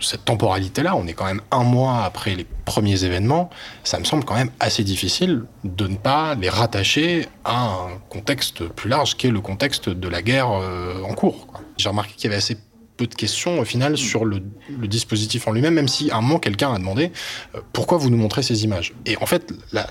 cette 0.00 0.24
temporalité-là, 0.24 0.96
on 0.96 1.06
est 1.06 1.12
quand 1.12 1.26
même 1.26 1.42
un 1.52 1.62
mois 1.62 2.02
après 2.02 2.34
les 2.34 2.44
premiers 2.64 3.04
événements, 3.04 3.50
ça 3.84 4.00
me 4.00 4.04
semble 4.04 4.24
quand 4.24 4.34
même 4.34 4.50
assez 4.58 4.82
difficile 4.82 5.44
de 5.62 5.86
ne 5.86 5.94
pas 5.94 6.34
les 6.34 6.48
rattacher 6.48 7.28
à 7.44 7.66
un 7.66 7.98
contexte 8.08 8.64
plus 8.64 8.90
large 8.90 9.16
qui 9.16 9.28
est 9.28 9.30
le 9.30 9.40
contexte 9.40 9.88
de 9.90 10.08
la 10.08 10.22
guerre 10.22 10.50
euh, 10.50 11.00
en 11.04 11.14
cours. 11.14 11.46
J'ai 11.76 11.88
remarqué 11.88 12.14
qu'il 12.14 12.24
y 12.24 12.26
avait 12.26 12.36
assez 12.38 12.56
peu 12.96 13.06
de 13.06 13.14
questions 13.14 13.60
au 13.60 13.64
final 13.64 13.96
sur 13.96 14.24
le, 14.24 14.42
dispositif 14.88 15.46
en 15.46 15.52
lui-même, 15.52 15.74
même 15.74 15.86
si 15.86 16.10
à 16.10 16.16
un 16.16 16.20
moment 16.20 16.40
quelqu'un 16.40 16.74
a 16.74 16.78
demandé 16.78 17.12
euh, 17.54 17.60
pourquoi 17.72 17.96
vous 17.96 18.10
nous 18.10 18.16
montrez 18.16 18.42
ces 18.42 18.64
images? 18.64 18.92
Et 19.06 19.16
en 19.18 19.26
fait, 19.26 19.52
la, 19.70 19.86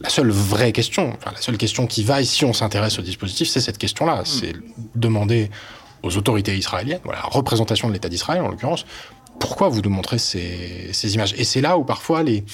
la 0.00 0.10
seule 0.10 0.30
vraie 0.30 0.70
question, 0.70 1.12
enfin, 1.18 1.32
la 1.34 1.42
seule 1.42 1.58
question 1.58 1.88
qui 1.88 2.04
vaille 2.04 2.24
si 2.24 2.44
on 2.44 2.52
s'intéresse 2.52 3.00
au 3.00 3.02
dispositif, 3.02 3.48
c'est 3.48 3.60
cette 3.60 3.78
question-là. 3.78 4.22
Mm. 4.22 4.26
C'est 4.26 4.52
demander 4.94 5.50
aux 6.02 6.16
autorités 6.16 6.56
israéliennes, 6.56 7.00
voilà, 7.04 7.22
représentation 7.22 7.88
de 7.88 7.92
l'État 7.92 8.08
d'Israël 8.08 8.42
en 8.42 8.48
l'occurrence, 8.48 8.86
pourquoi 9.38 9.68
vous 9.68 9.80
nous 9.80 9.90
montrez 9.90 10.18
ces, 10.18 10.90
ces 10.92 11.14
images? 11.14 11.34
Et 11.38 11.44
c'est 11.44 11.60
là 11.60 11.78
où 11.78 11.84
parfois 11.84 12.22
les, 12.22 12.44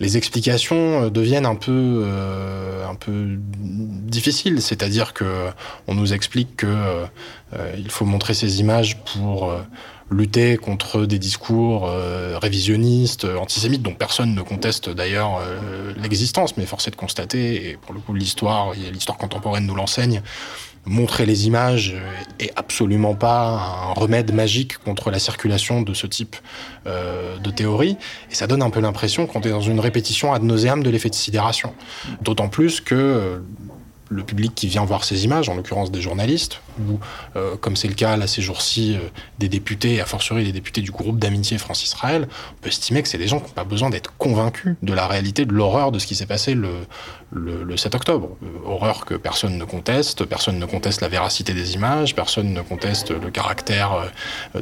les 0.00 0.16
explications 0.16 1.04
euh, 1.04 1.10
deviennent 1.10 1.46
un 1.46 1.54
peu, 1.54 2.02
euh, 2.04 2.86
un 2.88 2.94
peu 2.94 3.36
difficiles. 3.38 4.62
C'est-à-dire 4.62 5.12
que 5.12 5.48
on 5.86 5.94
nous 5.94 6.12
explique 6.12 6.56
que 6.56 6.66
euh, 6.66 7.06
il 7.76 7.90
faut 7.90 8.04
montrer 8.04 8.34
ces 8.34 8.60
images 8.60 8.98
pour 8.98 9.52
lutter 10.10 10.56
contre 10.56 11.04
des 11.04 11.18
discours 11.18 11.90
révisionnistes, 12.40 13.24
antisémites, 13.24 13.82
dont 13.82 13.94
personne 13.94 14.34
ne 14.34 14.40
conteste 14.40 14.88
d'ailleurs 14.88 15.40
l'existence, 15.96 16.56
mais 16.56 16.64
force 16.64 16.88
est 16.88 16.90
de 16.90 16.96
constater, 16.96 17.70
et 17.70 17.76
pour 17.76 17.94
le 17.94 18.00
coup 18.00 18.14
l'histoire, 18.14 18.72
l'histoire 18.72 19.18
contemporaine 19.18 19.66
nous 19.66 19.74
l'enseigne, 19.74 20.22
montrer 20.88 21.26
les 21.26 21.46
images 21.46 21.94
est 22.40 22.50
absolument 22.56 23.14
pas 23.14 23.90
un 23.90 23.92
remède 23.92 24.32
magique 24.34 24.78
contre 24.78 25.10
la 25.10 25.18
circulation 25.18 25.82
de 25.82 25.94
ce 25.94 26.06
type 26.06 26.36
euh, 26.86 27.38
de 27.38 27.50
théorie. 27.50 27.96
Et 28.30 28.34
ça 28.34 28.46
donne 28.46 28.62
un 28.62 28.70
peu 28.70 28.80
l'impression 28.80 29.26
qu'on 29.26 29.40
est 29.42 29.50
dans 29.50 29.60
une 29.60 29.80
répétition 29.80 30.32
ad 30.32 30.42
nauseam 30.42 30.82
de 30.82 30.90
l'effet 30.90 31.10
de 31.10 31.14
sidération. 31.14 31.74
D'autant 32.22 32.48
plus 32.48 32.80
que 32.80 32.94
euh, 32.94 33.38
le 34.08 34.22
public 34.22 34.54
qui 34.54 34.66
vient 34.66 34.84
voir 34.84 35.04
ces 35.04 35.24
images, 35.24 35.48
en 35.48 35.54
l'occurrence 35.54 35.90
des 35.90 36.00
journalistes, 36.00 36.60
ou 36.80 36.98
euh, 37.36 37.56
comme 37.56 37.76
c'est 37.76 37.88
le 37.88 37.94
cas 37.94 38.16
là 38.16 38.26
ces 38.26 38.42
jours-ci 38.42 38.96
euh, 38.96 39.08
des 39.38 39.48
députés, 39.48 39.94
et 39.94 40.00
a 40.00 40.06
fortiori 40.06 40.44
des 40.44 40.52
députés 40.52 40.80
du 40.80 40.90
groupe 40.90 41.18
d'amitié 41.18 41.58
France-Israël, 41.58 42.28
on 42.52 42.62
peut 42.62 42.68
estimer 42.68 43.02
que 43.02 43.08
c'est 43.08 43.18
des 43.18 43.28
gens 43.28 43.38
qui 43.38 43.46
n'ont 43.46 43.52
pas 43.52 43.64
besoin 43.64 43.90
d'être 43.90 44.16
convaincus 44.16 44.76
de 44.82 44.92
la 44.92 45.06
réalité, 45.06 45.44
de 45.44 45.52
l'horreur 45.52 45.92
de 45.92 45.98
ce 45.98 46.06
qui 46.06 46.14
s'est 46.14 46.26
passé 46.26 46.54
le, 46.54 46.86
le, 47.32 47.76
7 47.76 47.94
octobre. 47.94 48.30
Euh, 48.42 48.46
horreur 48.64 49.04
que 49.04 49.14
personne 49.14 49.58
ne 49.58 49.64
conteste, 49.64 50.24
personne 50.24 50.58
ne 50.58 50.66
conteste 50.66 51.00
la 51.00 51.08
véracité 51.08 51.52
des 51.52 51.74
images, 51.74 52.14
personne 52.14 52.52
ne 52.52 52.62
conteste 52.62 53.10
le 53.10 53.30
caractère 53.30 54.10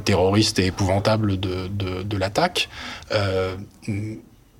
terroriste 0.05 0.59
et 0.59 0.67
épouvantable 0.67 1.39
de, 1.39 1.69
de, 1.69 2.03
de 2.03 2.17
l'attaque 2.17 2.69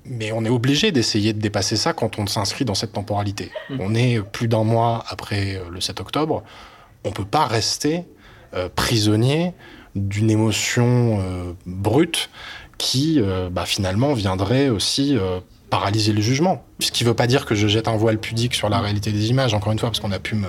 mais 0.09 0.31
on 0.31 0.43
est 0.45 0.49
obligé 0.49 0.91
d'essayer 0.91 1.33
de 1.33 1.39
dépasser 1.39 1.75
ça 1.75 1.93
quand 1.93 2.19
on 2.19 2.27
s'inscrit 2.27 2.65
dans 2.65 2.75
cette 2.75 2.93
temporalité. 2.93 3.51
Mm. 3.69 3.77
On 3.79 3.95
est 3.95 4.21
plus 4.21 4.47
d'un 4.47 4.63
mois 4.63 5.03
après 5.09 5.55
euh, 5.55 5.69
le 5.69 5.81
7 5.81 5.99
octobre. 6.01 6.43
On 7.03 7.11
peut 7.11 7.25
pas 7.25 7.45
rester 7.45 8.05
euh, 8.53 8.69
prisonnier 8.73 9.53
d'une 9.95 10.29
émotion 10.29 11.19
euh, 11.21 11.53
brute 11.65 12.29
qui, 12.77 13.19
bah, 13.49 13.65
finalement, 13.65 14.13
viendrait 14.13 14.69
aussi 14.69 15.17
paralyser 15.71 16.13
le 16.13 16.21
jugement. 16.21 16.63
Ce 16.79 16.91
qui 16.91 17.03
ne 17.03 17.09
veut 17.09 17.15
pas 17.15 17.25
dire 17.25 17.47
que 17.47 17.55
je 17.55 17.67
jette 17.67 17.87
un 17.87 17.97
voile 17.97 18.19
pudique 18.19 18.53
sur 18.53 18.69
la 18.69 18.77
mm. 18.77 18.83
réalité 18.83 19.11
des 19.11 19.31
images, 19.31 19.55
encore 19.55 19.71
une 19.71 19.79
fois, 19.79 19.89
parce 19.89 19.99
qu'on 19.99 20.11
a 20.11 20.19
pu 20.19 20.35
me... 20.35 20.47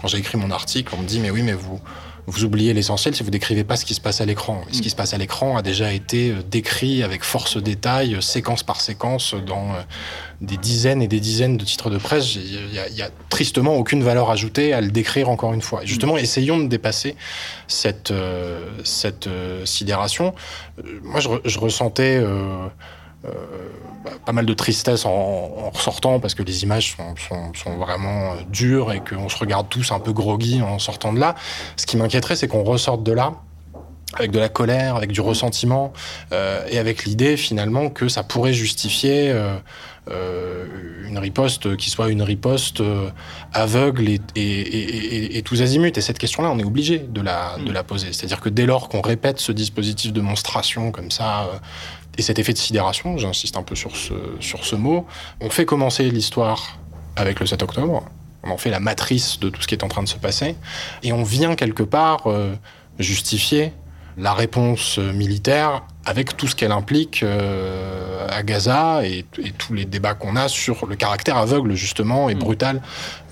Quand 0.00 0.08
j'ai 0.08 0.18
écrit 0.18 0.38
mon 0.38 0.50
article, 0.50 0.92
on 0.98 1.02
me 1.02 1.06
dit, 1.06 1.20
mais 1.20 1.30
oui, 1.30 1.44
mais 1.44 1.52
vous 1.52 1.80
vous 2.26 2.44
oubliez 2.44 2.72
l'essentiel 2.72 3.14
si 3.14 3.22
vous 3.22 3.30
décrivez 3.30 3.64
pas 3.64 3.76
ce 3.76 3.84
qui 3.84 3.94
se 3.94 4.00
passe 4.00 4.20
à 4.20 4.26
l'écran. 4.26 4.62
ce 4.70 4.80
qui 4.80 4.90
se 4.90 4.96
passe 4.96 5.12
à 5.12 5.18
l'écran 5.18 5.56
a 5.56 5.62
déjà 5.62 5.92
été 5.92 6.30
euh, 6.30 6.42
décrit 6.48 7.02
avec 7.02 7.24
force 7.24 7.56
détail, 7.56 8.14
euh, 8.14 8.20
séquence 8.20 8.62
par 8.62 8.80
séquence, 8.80 9.34
dans 9.34 9.72
euh, 9.72 9.82
des 10.40 10.56
dizaines 10.56 11.02
et 11.02 11.08
des 11.08 11.18
dizaines 11.18 11.56
de 11.56 11.64
titres 11.64 11.90
de 11.90 11.98
presse. 11.98 12.36
Il 12.36 12.72
y, 12.72 13.02
a, 13.02 13.10
tristement 13.28 13.74
aucune 13.74 14.02
valeur 14.02 14.30
ajoutée 14.30 14.72
à 14.72 14.80
le 14.80 14.90
décrire 14.90 15.28
encore 15.28 15.52
une 15.52 15.62
fois. 15.62 15.80
Justement, 15.84 16.16
essayons 16.16 16.58
de 16.58 16.68
dépasser 16.68 17.16
cette, 17.66 18.12
cette 18.84 19.28
sidération. 19.64 20.34
Moi, 21.02 21.20
je, 21.20 21.58
ressentais 21.58 22.20
bah, 24.04 24.10
pas 24.24 24.32
mal 24.32 24.46
de 24.46 24.54
tristesse 24.54 25.04
en, 25.04 25.10
en, 25.10 25.70
ressortant 25.70 26.18
parce 26.18 26.34
que 26.34 26.42
les 26.42 26.64
images 26.64 26.96
sont, 26.96 27.14
sont, 27.16 27.54
sont 27.54 27.76
vraiment 27.76 28.32
euh, 28.32 28.36
dures 28.50 28.92
et 28.92 29.00
qu'on 29.00 29.28
se 29.28 29.36
regarde 29.38 29.68
tous 29.68 29.92
un 29.92 30.00
peu 30.00 30.12
groggy 30.12 30.60
en 30.60 30.78
sortant 30.80 31.12
de 31.12 31.20
là. 31.20 31.36
Ce 31.76 31.86
qui 31.86 31.96
m'inquiéterait, 31.96 32.34
c'est 32.34 32.48
qu'on 32.48 32.64
ressorte 32.64 33.04
de 33.04 33.12
là 33.12 33.34
avec 34.14 34.30
de 34.30 34.38
la 34.38 34.48
colère, 34.48 34.96
avec 34.96 35.10
du 35.10 35.20
ressentiment, 35.20 35.92
euh, 36.32 36.66
et 36.70 36.78
avec 36.78 37.04
l'idée 37.04 37.36
finalement 37.36 37.88
que 37.88 38.08
ça 38.08 38.22
pourrait 38.22 38.52
justifier 38.52 39.30
euh, 39.30 39.56
euh, 40.10 40.66
une 41.08 41.18
riposte 41.18 41.76
qui 41.76 41.88
soit 41.88 42.10
une 42.10 42.22
riposte 42.22 42.80
euh, 42.80 43.08
aveugle 43.52 44.08
et, 44.08 44.20
et, 44.34 44.40
et, 44.40 45.38
et, 45.38 45.42
tous 45.42 45.62
azimuts. 45.62 45.92
Et 45.96 46.00
cette 46.00 46.18
question-là, 46.18 46.50
on 46.50 46.58
est 46.58 46.64
obligé 46.64 46.98
de 46.98 47.20
la, 47.20 47.56
de 47.64 47.70
la 47.70 47.84
poser. 47.84 48.12
C'est-à-dire 48.12 48.40
que 48.40 48.48
dès 48.48 48.66
lors 48.66 48.88
qu'on 48.88 49.00
répète 49.00 49.38
ce 49.38 49.52
dispositif 49.52 50.12
de 50.12 50.20
monstration 50.20 50.90
comme 50.90 51.10
ça, 51.10 51.48
et 52.18 52.22
cet 52.22 52.38
effet 52.38 52.52
de 52.52 52.58
sidération, 52.58 53.16
j'insiste 53.16 53.56
un 53.56 53.62
peu 53.62 53.74
sur 53.74 53.96
ce, 53.96 54.14
sur 54.40 54.64
ce 54.64 54.76
mot, 54.76 55.06
on 55.40 55.50
fait 55.50 55.64
commencer 55.64 56.10
l'histoire 56.10 56.78
avec 57.16 57.40
le 57.40 57.46
7 57.46 57.62
octobre, 57.62 58.04
on 58.42 58.50
en 58.50 58.58
fait 58.58 58.70
la 58.70 58.80
matrice 58.80 59.38
de 59.40 59.48
tout 59.48 59.62
ce 59.62 59.66
qui 59.66 59.74
est 59.74 59.84
en 59.84 59.88
train 59.88 60.02
de 60.02 60.08
se 60.08 60.16
passer, 60.16 60.56
et 61.02 61.12
on 61.12 61.22
vient 61.22 61.54
quelque 61.54 61.82
part 61.82 62.26
euh, 62.26 62.54
justifier 62.98 63.72
la 64.18 64.34
réponse 64.34 64.98
militaire 64.98 65.84
avec 66.04 66.36
tout 66.36 66.46
ce 66.46 66.54
qu'elle 66.54 66.72
implique 66.72 67.22
euh, 67.22 68.26
à 68.28 68.42
Gaza 68.42 69.06
et, 69.06 69.24
et, 69.38 69.52
tous 69.52 69.72
les 69.72 69.86
débats 69.86 70.12
qu'on 70.12 70.36
a 70.36 70.48
sur 70.48 70.84
le 70.84 70.96
caractère 70.96 71.38
aveugle 71.38 71.74
justement 71.74 72.28
et 72.28 72.34
mm. 72.34 72.38
brutal 72.38 72.82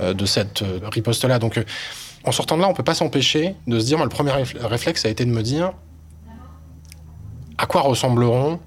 euh, 0.01 0.15
de 0.15 0.25
cette 0.25 0.65
riposte-là. 0.91 1.39
Donc 1.39 1.63
en 2.25 2.33
sortant 2.33 2.57
de 2.57 2.63
là, 2.63 2.69
on 2.69 2.75
peut 2.75 2.83
pas 2.83 2.95
s'empêcher 2.95 3.55
de 3.67 3.79
se 3.79 3.85
dire, 3.85 3.99
moi 3.99 4.07
le 4.07 4.11
premier 4.11 4.33
réflexe 4.33 5.05
a 5.05 5.09
été 5.09 5.25
de 5.25 5.31
me 5.31 5.43
dire 5.43 5.73
à 7.59 7.67
quoi 7.67 7.83
ressembleront 7.83 8.59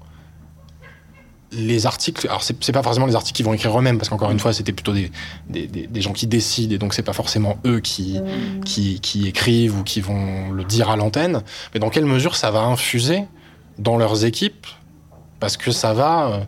les 1.56 1.86
articles, 1.86 2.26
alors 2.26 2.42
c'est 2.42 2.72
pas 2.72 2.82
forcément 2.82 3.06
les 3.06 3.14
articles 3.14 3.36
qui 3.36 3.42
vont 3.42 3.52
écrire 3.52 3.78
eux-mêmes, 3.78 3.98
parce 3.98 4.08
qu'encore 4.08 4.30
une 4.30 4.38
fois, 4.38 4.52
c'était 4.52 4.72
plutôt 4.72 4.92
des, 4.92 5.10
des, 5.48 5.66
des, 5.66 6.00
gens 6.00 6.12
qui 6.12 6.26
décident, 6.26 6.74
et 6.74 6.78
donc 6.78 6.94
c'est 6.94 7.02
pas 7.02 7.12
forcément 7.12 7.58
eux 7.64 7.80
qui, 7.80 8.20
qui, 8.64 9.00
qui, 9.00 9.26
écrivent 9.26 9.78
ou 9.78 9.82
qui 9.82 10.00
vont 10.00 10.50
le 10.50 10.64
dire 10.64 10.90
à 10.90 10.96
l'antenne, 10.96 11.42
mais 11.72 11.80
dans 11.80 11.90
quelle 11.90 12.06
mesure 12.06 12.36
ça 12.36 12.50
va 12.50 12.60
infuser 12.60 13.24
dans 13.78 13.96
leurs 13.96 14.24
équipes, 14.24 14.66
parce 15.40 15.56
que 15.56 15.70
ça 15.70 15.94
va 15.94 16.26
euh, 16.26 16.40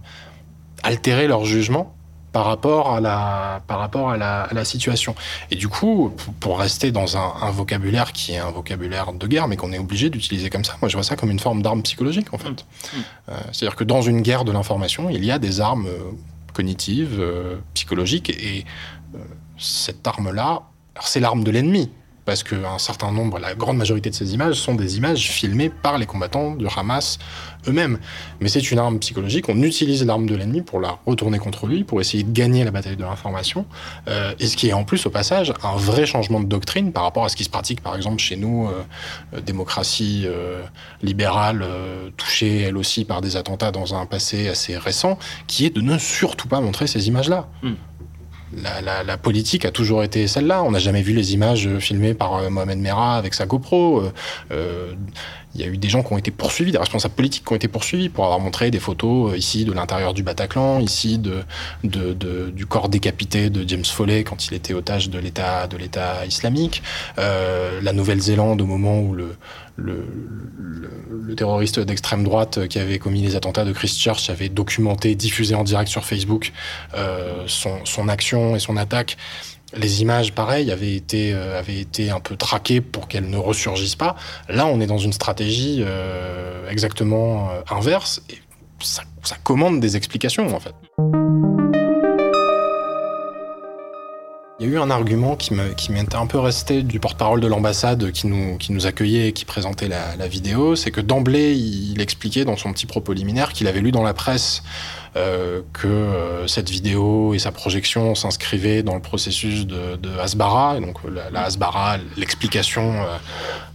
altérer 0.83 1.27
leur 1.27 1.45
jugement? 1.45 1.96
Par 2.37 2.45
rapport 2.45 2.93
à 2.93 3.01
la, 3.01 3.63
par 3.67 3.79
rapport 3.79 4.11
à 4.11 4.19
la, 4.19 4.43
à 4.43 4.53
la 4.53 4.67
situation. 4.67 5.15
Et 5.51 5.57
du 5.57 5.69
coup, 5.69 6.15
pour 6.39 6.59
rester 6.59 6.93
dans 6.93 7.17
un, 7.17 7.33
un, 7.41 7.51
vocabulaire 7.51 8.13
qui 8.13 8.33
est 8.33 8.37
un 8.37 8.51
vocabulaire 8.51 9.15
de 9.15 9.27
guerre, 9.27 9.49
mais 9.49 9.57
qu'on 9.57 9.73
est 9.73 9.79
obligé 9.79 10.11
d'utiliser 10.11 10.51
comme 10.51 10.63
ça, 10.63 10.75
moi 10.83 10.91
je 10.91 10.97
vois 10.99 11.03
ça 11.03 11.17
comme 11.17 11.31
une 11.31 11.39
forme 11.39 11.63
d'arme 11.63 11.83
psychologique 11.83 12.35
en 12.35 12.37
fait. 12.37 12.51
Mmh. 12.51 12.99
Euh, 13.31 13.33
C'est-à-dire 13.53 13.75
que 13.75 13.85
dans 13.85 14.03
une 14.03 14.21
guerre 14.21 14.45
de 14.45 14.53
l'information, 14.53 15.09
il 15.09 15.25
y 15.25 15.31
a 15.31 15.39
des 15.39 15.63
armes 15.63 15.87
euh, 15.87 16.13
cognitives, 16.53 17.17
euh, 17.19 17.57
psychologiques, 17.73 18.29
et 18.29 18.67
euh, 19.15 19.19
cette 19.57 20.07
arme-là, 20.07 20.61
c'est 21.01 21.21
l'arme 21.21 21.43
de 21.43 21.51
l'ennemi 21.51 21.91
parce 22.27 22.43
qu'un 22.43 22.79
certain 22.79 23.13
nombre, 23.13 23.39
la 23.39 23.55
grande 23.55 23.79
majorité 23.79 24.11
de 24.11 24.15
ces 24.15 24.35
images 24.35 24.57
sont 24.57 24.75
des 24.75 24.99
images 24.99 25.31
filmées 25.31 25.71
par 25.71 25.97
les 25.97 26.07
combattants 26.07 26.57
du 26.57 26.67
Hamas 26.77 27.19
eux-mêmes. 27.69 27.99
Mais 28.41 28.49
c'est 28.49 28.71
une 28.71 28.79
arme 28.79 28.99
psychologique, 28.99 29.49
on 29.49 29.63
utilise 29.63 30.05
l'arme 30.05 30.27
de 30.27 30.35
l'ennemi 30.35 30.61
pour 30.61 30.81
la 30.81 30.99
retourner 31.07 31.39
contre 31.39 31.67
lui, 31.67 31.85
pour 31.85 32.01
essayer 32.01 32.25
de 32.25 32.33
gagner 32.33 32.65
la 32.65 32.73
bataille 32.73 32.97
de 32.97 33.05
l'information, 33.05 33.65
euh, 34.09 34.35
et 34.39 34.47
ce 34.49 34.57
qui 34.57 34.69
est 34.69 34.73
en 34.73 34.85
plus 34.85 35.07
au 35.07 35.11
passage 35.11 35.55
un 35.63 35.77
vrai 35.77 36.05
changement 36.05 36.41
de 36.41 36.47
doctrine 36.47 36.93
par 36.93 37.05
rapport 37.05 37.25
à 37.25 37.29
ce 37.29 37.37
qui 37.37 37.45
se 37.45 37.51
pratique 37.51 37.81
par 37.81 37.97
exemple 37.97 38.19
chez 38.19 38.37
nous, 38.37 38.67
euh, 38.67 38.83
euh 39.35 39.41
démocratie 39.41 40.27
libérale, 41.03 41.65
touchée 42.17 42.63
elle 42.63 42.77
aussi 42.77 43.05
par 43.05 43.21
des 43.21 43.37
attentats 43.37 43.71
dans 43.71 43.95
un 43.95 44.07
passé 44.07 44.49
assez 44.49 44.77
récent, 44.77 45.19
qui 45.47 45.67
est 45.67 45.71
de 45.71 45.81
ne 45.81 45.99
surtout 45.99 46.49
pas 46.49 46.61
montrer 46.61 46.89
ces 46.89 47.07
images-là. 47.07 47.49
Mm 47.63 47.75
la, 48.57 48.81
la, 48.81 49.03
la, 49.03 49.17
politique 49.17 49.65
a 49.65 49.71
toujours 49.71 50.03
été 50.03 50.27
celle-là. 50.27 50.63
On 50.63 50.71
n'a 50.71 50.79
jamais 50.79 51.03
vu 51.03 51.13
les 51.13 51.35
images 51.35 51.69
filmées 51.79 52.15
par 52.15 52.37
euh, 52.37 52.51
Mohamed 52.51 52.79
Merah 52.79 53.17
avec 53.17 53.35
sa 53.35 53.47
GoPro. 53.47 54.05
Il 55.57 55.65
y 55.65 55.69
a 55.69 55.73
eu 55.73 55.79
des 55.79 55.89
gens 55.89 56.03
qui 56.03 56.13
ont 56.13 56.19
été 56.19 56.31
poursuivis, 56.31 56.71
des 56.71 56.79
responsables 56.79 57.15
politiques 57.15 57.45
qui 57.47 57.53
ont 57.53 57.57
été 57.57 57.69
poursuivis 57.69 58.11
pour 58.11 58.25
avoir 58.25 58.41
montré 58.41 58.71
des 58.71 58.79
photos 58.79 59.33
euh, 59.33 59.39
ici 59.39 59.65
de 59.65 59.73
l'intérieur 59.73 60.13
du 60.13 60.23
Bataclan, 60.23 60.81
ici 60.81 61.19
du 61.19 62.67
corps 62.67 62.91
décapité 62.91 63.49
de 63.49 63.67
James 63.67 63.85
Foley 63.85 64.23
quand 64.23 64.47
il 64.47 64.55
était 64.55 64.75
otage 64.75 65.09
de 65.09 65.19
l'État 65.19 65.67
de 65.67 65.77
l'État 65.79 66.27
islamique, 66.27 66.83
euh, 67.19 67.81
la 67.81 67.93
Nouvelle-Zélande 67.95 68.61
au 68.61 68.67
moment 68.67 69.01
où 69.01 69.15
le 69.15 69.35
terroriste 71.37 71.81
d'extrême 71.81 72.25
droite 72.25 72.69
qui 72.69 72.79
avait 72.79 72.99
commis 72.99 73.23
les 73.23 73.37
attentats 73.37 73.65
de 73.65 73.73
Christchurch 73.73 74.29
avait 74.31 74.49
documenté, 74.49 75.15
diffusé 75.15 75.55
en 75.55 75.65
direct 75.65 75.91
sur 75.91 76.05
Facebook 76.05 76.53
euh, 76.95 77.45
son, 77.47 77.85
son 77.85 78.09
action 78.09 78.57
et 78.57 78.59
son 78.59 78.77
attaque 78.77 79.17
les 79.79 80.03
images, 80.03 80.33
pareil, 80.33 80.71
avaient 80.71 80.95
été, 80.95 81.33
euh, 81.33 81.59
avaient 81.59 81.79
été 81.79 82.11
un 82.11 82.21
peu 82.21 82.37
traquées 82.37 82.81
pour 82.81 83.09
qu'elles 83.09 83.29
ne 83.29 83.37
ressurgissent 83.37 83.97
pas. 83.97 84.17
Là, 84.49 84.67
on 84.67 84.81
est 84.81 84.87
dans 84.87 84.99
une 84.99 85.13
stratégie 85.13 85.83
euh, 85.87 86.69
exactement 86.71 87.51
euh, 87.51 87.61
inverse. 87.71 88.23
Et 88.31 88.39
ça, 88.81 89.03
ça 89.23 89.37
commande 89.43 89.81
des 89.81 89.97
explications, 89.97 90.55
en 90.55 90.61
fait. 90.61 90.75
Il 94.59 94.67
y 94.67 94.71
a 94.71 94.73
eu 94.73 94.79
un 94.79 94.89
argument 94.89 95.37
qui 95.37 95.53
m'était 95.53 96.17
un 96.17 96.27
peu 96.27 96.39
resté 96.39 96.83
du 96.83 96.99
porte-parole 96.99 97.43
de 97.43 97.47
l'ambassade 97.47 98.11
qui 98.11 98.27
nous, 98.27 98.57
qui 98.57 98.73
nous 98.73 98.87
accueillait 98.87 99.29
et 99.29 99.33
qui 99.35 99.45
présentait 99.45 99.87
la, 99.87 100.29
vidéo, 100.29 100.77
c'est 100.77 100.91
que 100.91 101.03
d'emblée, 101.03 101.55
il, 101.55 102.01
expliquait 102.01 102.47
dans 102.47 102.57
son 102.57 102.73
petit 102.73 102.87
propos 102.87 103.13
liminaire 103.13 103.53
qu'il 103.53 103.69
avait 103.69 103.83
lu 103.83 103.93
dans 103.93 104.03
la 104.03 104.15
presse 104.15 104.63
euh, 105.15 105.61
que 105.75 105.87
euh, 105.87 106.47
cette 106.47 106.71
vidéo 106.71 107.35
et 107.35 107.39
sa 107.39 107.53
projection 107.53 108.15
s'inscrivaient 108.15 108.83
dans 108.83 108.95
le 108.95 109.03
processus 109.03 109.67
de, 109.67 109.97
de 109.97 110.81
donc 110.81 110.97
la, 111.05 111.31
la 111.31 111.99
l'explication 112.17 113.05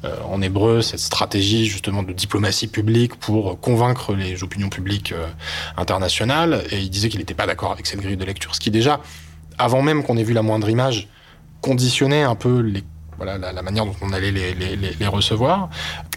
euh, 0.03 0.15
en 0.27 0.41
hébreu, 0.41 0.81
cette 0.81 0.99
stratégie 0.99 1.67
justement 1.67 2.01
de 2.01 2.11
diplomatie 2.11 2.67
publique 2.67 3.15
pour 3.17 3.59
convaincre 3.59 4.15
les 4.15 4.41
opinions 4.43 4.69
publiques 4.69 5.13
internationales. 5.77 6.63
Et 6.71 6.79
il 6.79 6.89
disait 6.89 7.09
qu'il 7.09 7.19
n'était 7.19 7.35
pas 7.35 7.45
d'accord 7.45 7.71
avec 7.71 7.85
cette 7.85 8.01
grille 8.01 8.17
de 8.17 8.25
lecture, 8.25 8.55
ce 8.55 8.59
qui 8.59 8.71
déjà 8.71 8.99
avant 9.61 9.81
même 9.81 10.03
qu'on 10.03 10.17
ait 10.17 10.23
vu 10.23 10.33
la 10.33 10.41
moindre 10.41 10.69
image, 10.69 11.07
conditionnait 11.61 12.23
un 12.23 12.35
peu 12.35 12.61
la, 13.23 13.61
manière 13.61 13.85
dont 13.85 13.95
on 14.01 14.11
allait 14.11 14.31
les, 14.31 15.07
recevoir, 15.07 15.69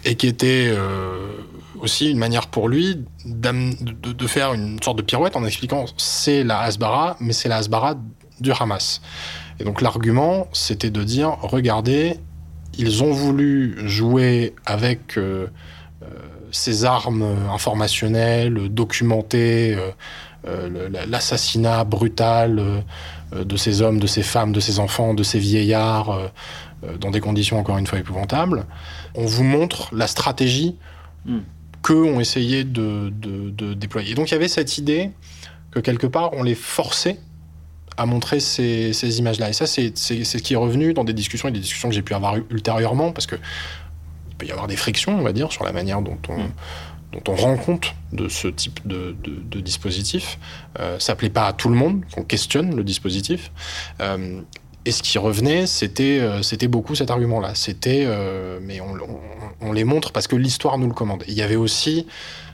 et 0.03 0.15
qui 0.15 0.27
était 0.27 0.67
euh, 0.67 1.27
aussi 1.79 2.09
une 2.09 2.17
manière 2.17 2.47
pour 2.47 2.67
lui 2.67 3.05
de, 3.25 4.27
faire 4.27 4.53
une 4.53 4.81
sorte 4.81 4.97
de 4.97 5.03
pirouette 5.03 5.35
en 5.35 5.45
expliquant 5.45 5.85
c'est 5.97 6.43
la 6.43 6.61
Hasbara, 6.61 7.15
mais 7.19 7.33
c'est 7.33 7.47
la 7.47 7.57
Hasbara 7.57 7.95
du 8.39 8.51
Hamas. 8.51 9.01
Et 9.59 9.63
donc 9.63 9.81
l'argument, 9.81 10.47
c'était 10.51 10.89
de 10.89 11.03
dire, 11.03 11.37
regardez, 11.41 12.17
ils 12.77 13.03
ont 13.03 13.11
voulu 13.11 13.87
jouer 13.87 14.55
avec 14.65 15.17
euh, 15.17 15.47
euh, 16.01 16.07
ces 16.51 16.85
armes 16.85 17.23
informationnelles, 17.53 18.69
documenter 18.69 19.77
l'assassinat 21.07 21.83
brutal 21.83 22.83
de 23.43 23.57
ces 23.57 23.81
hommes, 23.81 23.99
de 23.99 24.07
ces 24.07 24.23
femmes, 24.23 24.51
de 24.51 24.59
ces 24.59 24.79
enfants, 24.79 25.13
de 25.13 25.23
ces 25.23 25.39
vieillards, 25.39 26.09
euh, 26.09 26.27
euh, 26.83 26.97
dans 26.97 27.11
des 27.11 27.19
conditions 27.19 27.59
encore 27.59 27.77
une 27.77 27.87
fois 27.87 27.99
épouvantables. 27.99 28.65
On 29.15 29.25
vous 29.25 29.43
montre 29.43 29.93
la 29.93 30.07
stratégie 30.07 30.77
mm. 31.25 31.39
qu'eux 31.81 32.03
ont 32.03 32.19
essayé 32.19 32.63
de, 32.63 33.11
déployer. 33.73 34.15
donc 34.15 34.29
il 34.29 34.33
y 34.33 34.37
avait 34.37 34.47
cette 34.47 34.77
idée 34.77 35.11
que 35.71 35.79
quelque 35.79 36.07
part 36.07 36.33
on 36.33 36.43
les 36.43 36.55
forçait 36.55 37.19
à 37.97 38.05
montrer 38.05 38.39
ces, 38.41 39.19
images-là. 39.19 39.49
Et 39.49 39.53
ça, 39.53 39.65
c'est 39.65 39.95
ce 39.95 40.37
qui 40.37 40.53
est 40.53 40.57
revenu 40.57 40.93
dans 40.93 41.05
des 41.05 41.13
discussions 41.13 41.47
et 41.47 41.51
des 41.51 41.61
discussions 41.61 41.87
que 41.87 41.95
j'ai 41.95 42.01
pu 42.01 42.13
avoir 42.13 42.35
ultérieurement, 42.49 43.13
parce 43.13 43.25
que 43.25 43.37
il 44.31 44.35
peut 44.35 44.45
y 44.45 44.51
avoir 44.51 44.67
des 44.67 44.75
frictions, 44.75 45.17
on 45.17 45.21
va 45.21 45.31
dire, 45.31 45.49
sur 45.53 45.63
la 45.63 45.71
manière 45.71 46.01
dont 46.01 46.17
on, 46.27 46.37
mm 46.37 46.51
on 47.27 47.35
rend 47.35 47.57
compte 47.57 47.93
de 48.13 48.27
ce 48.27 48.47
type 48.47 48.85
de, 48.85 49.15
dispositif. 49.61 50.37
Euh, 50.79 50.99
ça 50.99 51.15
plaît 51.15 51.29
pas 51.29 51.47
à 51.47 51.53
tout 51.53 51.69
le 51.69 51.75
monde 51.75 52.03
qu'on 52.13 52.23
questionne 52.23 52.75
le 52.75 52.83
dispositif. 52.83 53.51
Euh, 54.01 54.41
et 54.85 54.91
ce 54.91 55.01
qui 55.01 55.17
revenait, 55.17 55.65
c'était 55.65 56.19
euh, 56.21 56.67
beaucoup 56.67 56.93
cet 56.93 57.09
argument-là. 57.09 57.55
C'était 57.55 58.03
euh, 58.05 58.59
mais 58.61 58.79
on, 59.61 59.71
les 59.73 59.83
montre 59.83 60.11
parce 60.11 60.27
que 60.27 60.35
l'histoire 60.35 60.77
nous 60.77 60.87
le 60.87 60.93
commande. 60.93 61.23
Il 61.27 61.33
y 61.33 61.41
avait 61.41 61.55
aussi 61.55 62.05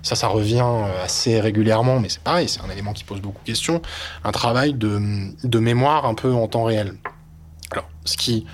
ça, 0.01 0.15
ça 0.15 0.27
revient 0.27 0.65
assez 1.03 1.39
régulièrement, 1.39 1.99
mais 1.99 2.09
c'est 2.09 2.23
pareil, 2.23 2.47
c'est 2.47 2.61
un 2.61 2.69
élément 2.69 2.93
qui 2.93 3.03
pose 3.03 3.19
beaucoup 3.19 3.41
de 3.41 3.45
questions. 3.45 3.81
Un 4.23 4.31
travail 4.31 4.73
de, 4.73 4.99
de 5.43 5.59
mémoire 5.59 6.05
un 6.05 6.15
peu 6.15 6.33
en 6.33 6.47
temps 6.47 6.63
réel. 6.63 6.93
Alors, 7.71 7.89
ce 8.05 8.17
qui 8.17 8.45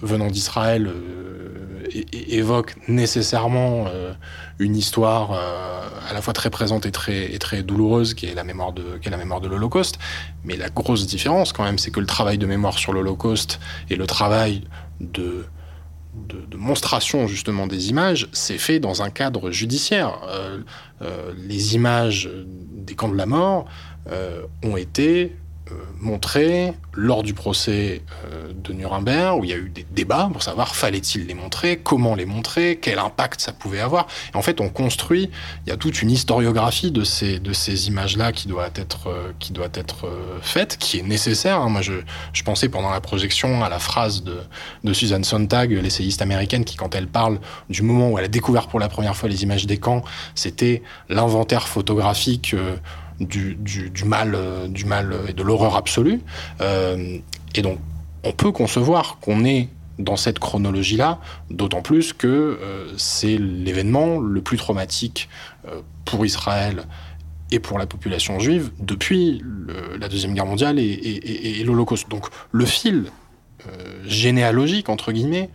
venant 0.00 0.28
d'Israël 0.28 0.86
euh, 0.86 1.88
évoque 2.12 2.74
nécessairement 2.88 3.86
euh, 3.88 4.12
une 4.58 4.76
histoire 4.76 5.32
à 5.32 6.12
la 6.12 6.22
fois 6.22 6.32
très 6.32 6.50
présente 6.50 6.86
et 6.86 6.90
très, 6.92 7.62
douloureuse 7.62 8.14
qui 8.14 8.26
est 8.26 8.34
la 8.34 8.44
mémoire 8.44 8.72
de, 8.72 8.98
qui 8.98 9.08
est 9.08 9.10
la 9.10 9.16
mémoire 9.16 9.40
de 9.40 9.48
l'Holocauste. 9.48 9.98
Mais 10.44 10.56
la 10.56 10.68
grosse 10.68 11.06
différence 11.06 11.52
quand 11.52 11.64
même, 11.64 11.78
c'est 11.78 11.90
que 11.90 12.00
le 12.00 12.06
travail 12.06 12.38
de 12.38 12.46
mémoire 12.46 12.78
sur 12.78 12.92
l'Holocauste 12.92 13.60
et 13.90 13.96
le 13.96 14.06
travail 14.06 14.62
de, 15.00 15.46
monstration 16.56 17.26
justement 17.26 17.66
des 17.66 17.90
images, 17.90 18.28
c'est 18.32 18.56
fait 18.56 18.80
dans 18.80 19.02
un 19.02 19.10
cadre 19.10 19.50
judiciaire. 19.50 20.18
les 21.36 21.74
images 21.74 22.30
des 22.46 22.94
camps 22.94 23.10
de 23.10 23.16
la 23.16 23.26
mort 23.26 23.66
ont 24.62 24.76
été 24.76 25.36
euh, 25.72 25.74
montré 26.00 26.74
lors 26.92 27.24
du 27.24 27.34
procès 27.34 28.02
euh, 28.26 28.52
de 28.54 28.72
Nuremberg, 28.72 29.40
où 29.40 29.42
il 29.44 29.50
y 29.50 29.52
a 29.52 29.56
eu 29.56 29.68
des 29.68 29.84
débats 29.90 30.28
pour 30.32 30.40
savoir 30.40 30.76
fallait-il 30.76 31.26
les 31.26 31.34
montrer, 31.34 31.78
comment 31.78 32.14
les 32.14 32.24
montrer, 32.24 32.78
quel 32.80 33.00
impact 33.00 33.40
ça 33.40 33.52
pouvait 33.52 33.80
avoir. 33.80 34.06
Et 34.32 34.36
en 34.36 34.42
fait, 34.42 34.60
on 34.60 34.68
construit, 34.68 35.28
il 35.66 35.70
y 35.70 35.72
a 35.72 35.76
toute 35.76 36.02
une 36.02 36.10
historiographie 36.12 36.92
de 36.92 37.02
ces, 37.02 37.40
de 37.40 37.52
ces 37.52 37.88
images-là 37.88 38.30
qui 38.30 38.46
doit 38.46 38.70
être, 38.76 39.08
euh, 39.08 39.32
qui 39.40 39.52
doit 39.52 39.68
être 39.74 40.08
faite, 40.40 40.76
qui 40.78 41.00
est 41.00 41.02
nécessaire. 41.02 41.60
Hein. 41.60 41.68
Moi, 41.68 41.82
je, 41.82 41.94
je, 42.32 42.44
pensais 42.44 42.68
pendant 42.68 42.90
la 42.90 43.00
projection 43.00 43.64
à 43.64 43.68
la 43.68 43.80
phrase 43.80 44.22
de, 44.22 44.38
de 44.84 44.92
Susan 44.92 45.22
Sontag, 45.24 45.72
l'essayiste 45.72 46.22
américaine, 46.22 46.64
qui, 46.64 46.76
quand 46.76 46.94
elle 46.94 47.08
parle 47.08 47.40
du 47.68 47.82
moment 47.82 48.10
où 48.10 48.18
elle 48.18 48.26
a 48.26 48.28
découvert 48.28 48.68
pour 48.68 48.78
la 48.78 48.88
première 48.88 49.16
fois 49.16 49.28
les 49.28 49.42
images 49.42 49.66
des 49.66 49.78
camps, 49.78 50.04
c'était 50.36 50.84
l'inventaire 51.08 51.66
photographique 51.66 52.54
du, 53.20 54.04
mal, 54.04 54.34
euh, 54.34 54.68
du 54.68 54.84
mal 54.84 55.14
et 55.28 55.32
de 55.32 55.42
l'horreur 55.42 55.76
absolue. 55.76 56.20
Euh, 56.60 57.18
et 57.54 57.62
donc, 57.62 57.78
on 58.24 58.32
peut 58.32 58.52
concevoir 58.52 59.18
qu'on 59.20 59.44
est 59.44 59.68
dans 59.98 60.16
cette 60.16 60.38
chronologie-là, 60.38 61.20
d'autant 61.50 61.80
plus 61.80 62.12
que 62.12 62.26
euh, 62.26 62.92
c'est 62.98 63.38
l'événement 63.38 64.18
le 64.18 64.42
plus 64.42 64.58
traumatique 64.58 65.28
pour 66.04 66.24
Israël 66.24 66.84
et 67.50 67.58
pour 67.58 67.78
la 67.78 67.86
population 67.86 68.38
juive 68.38 68.70
depuis 68.78 69.42
la 69.98 70.08
Deuxième 70.08 70.32
Guerre 70.32 70.46
mondiale 70.46 70.78
et, 70.78 71.62
l'Holocauste. 71.64 72.08
Donc 72.08 72.28
le 72.52 72.64
fil 72.64 73.06
généalogique, 74.04 74.88
entre 74.88 75.10
guillemets, 75.10 75.50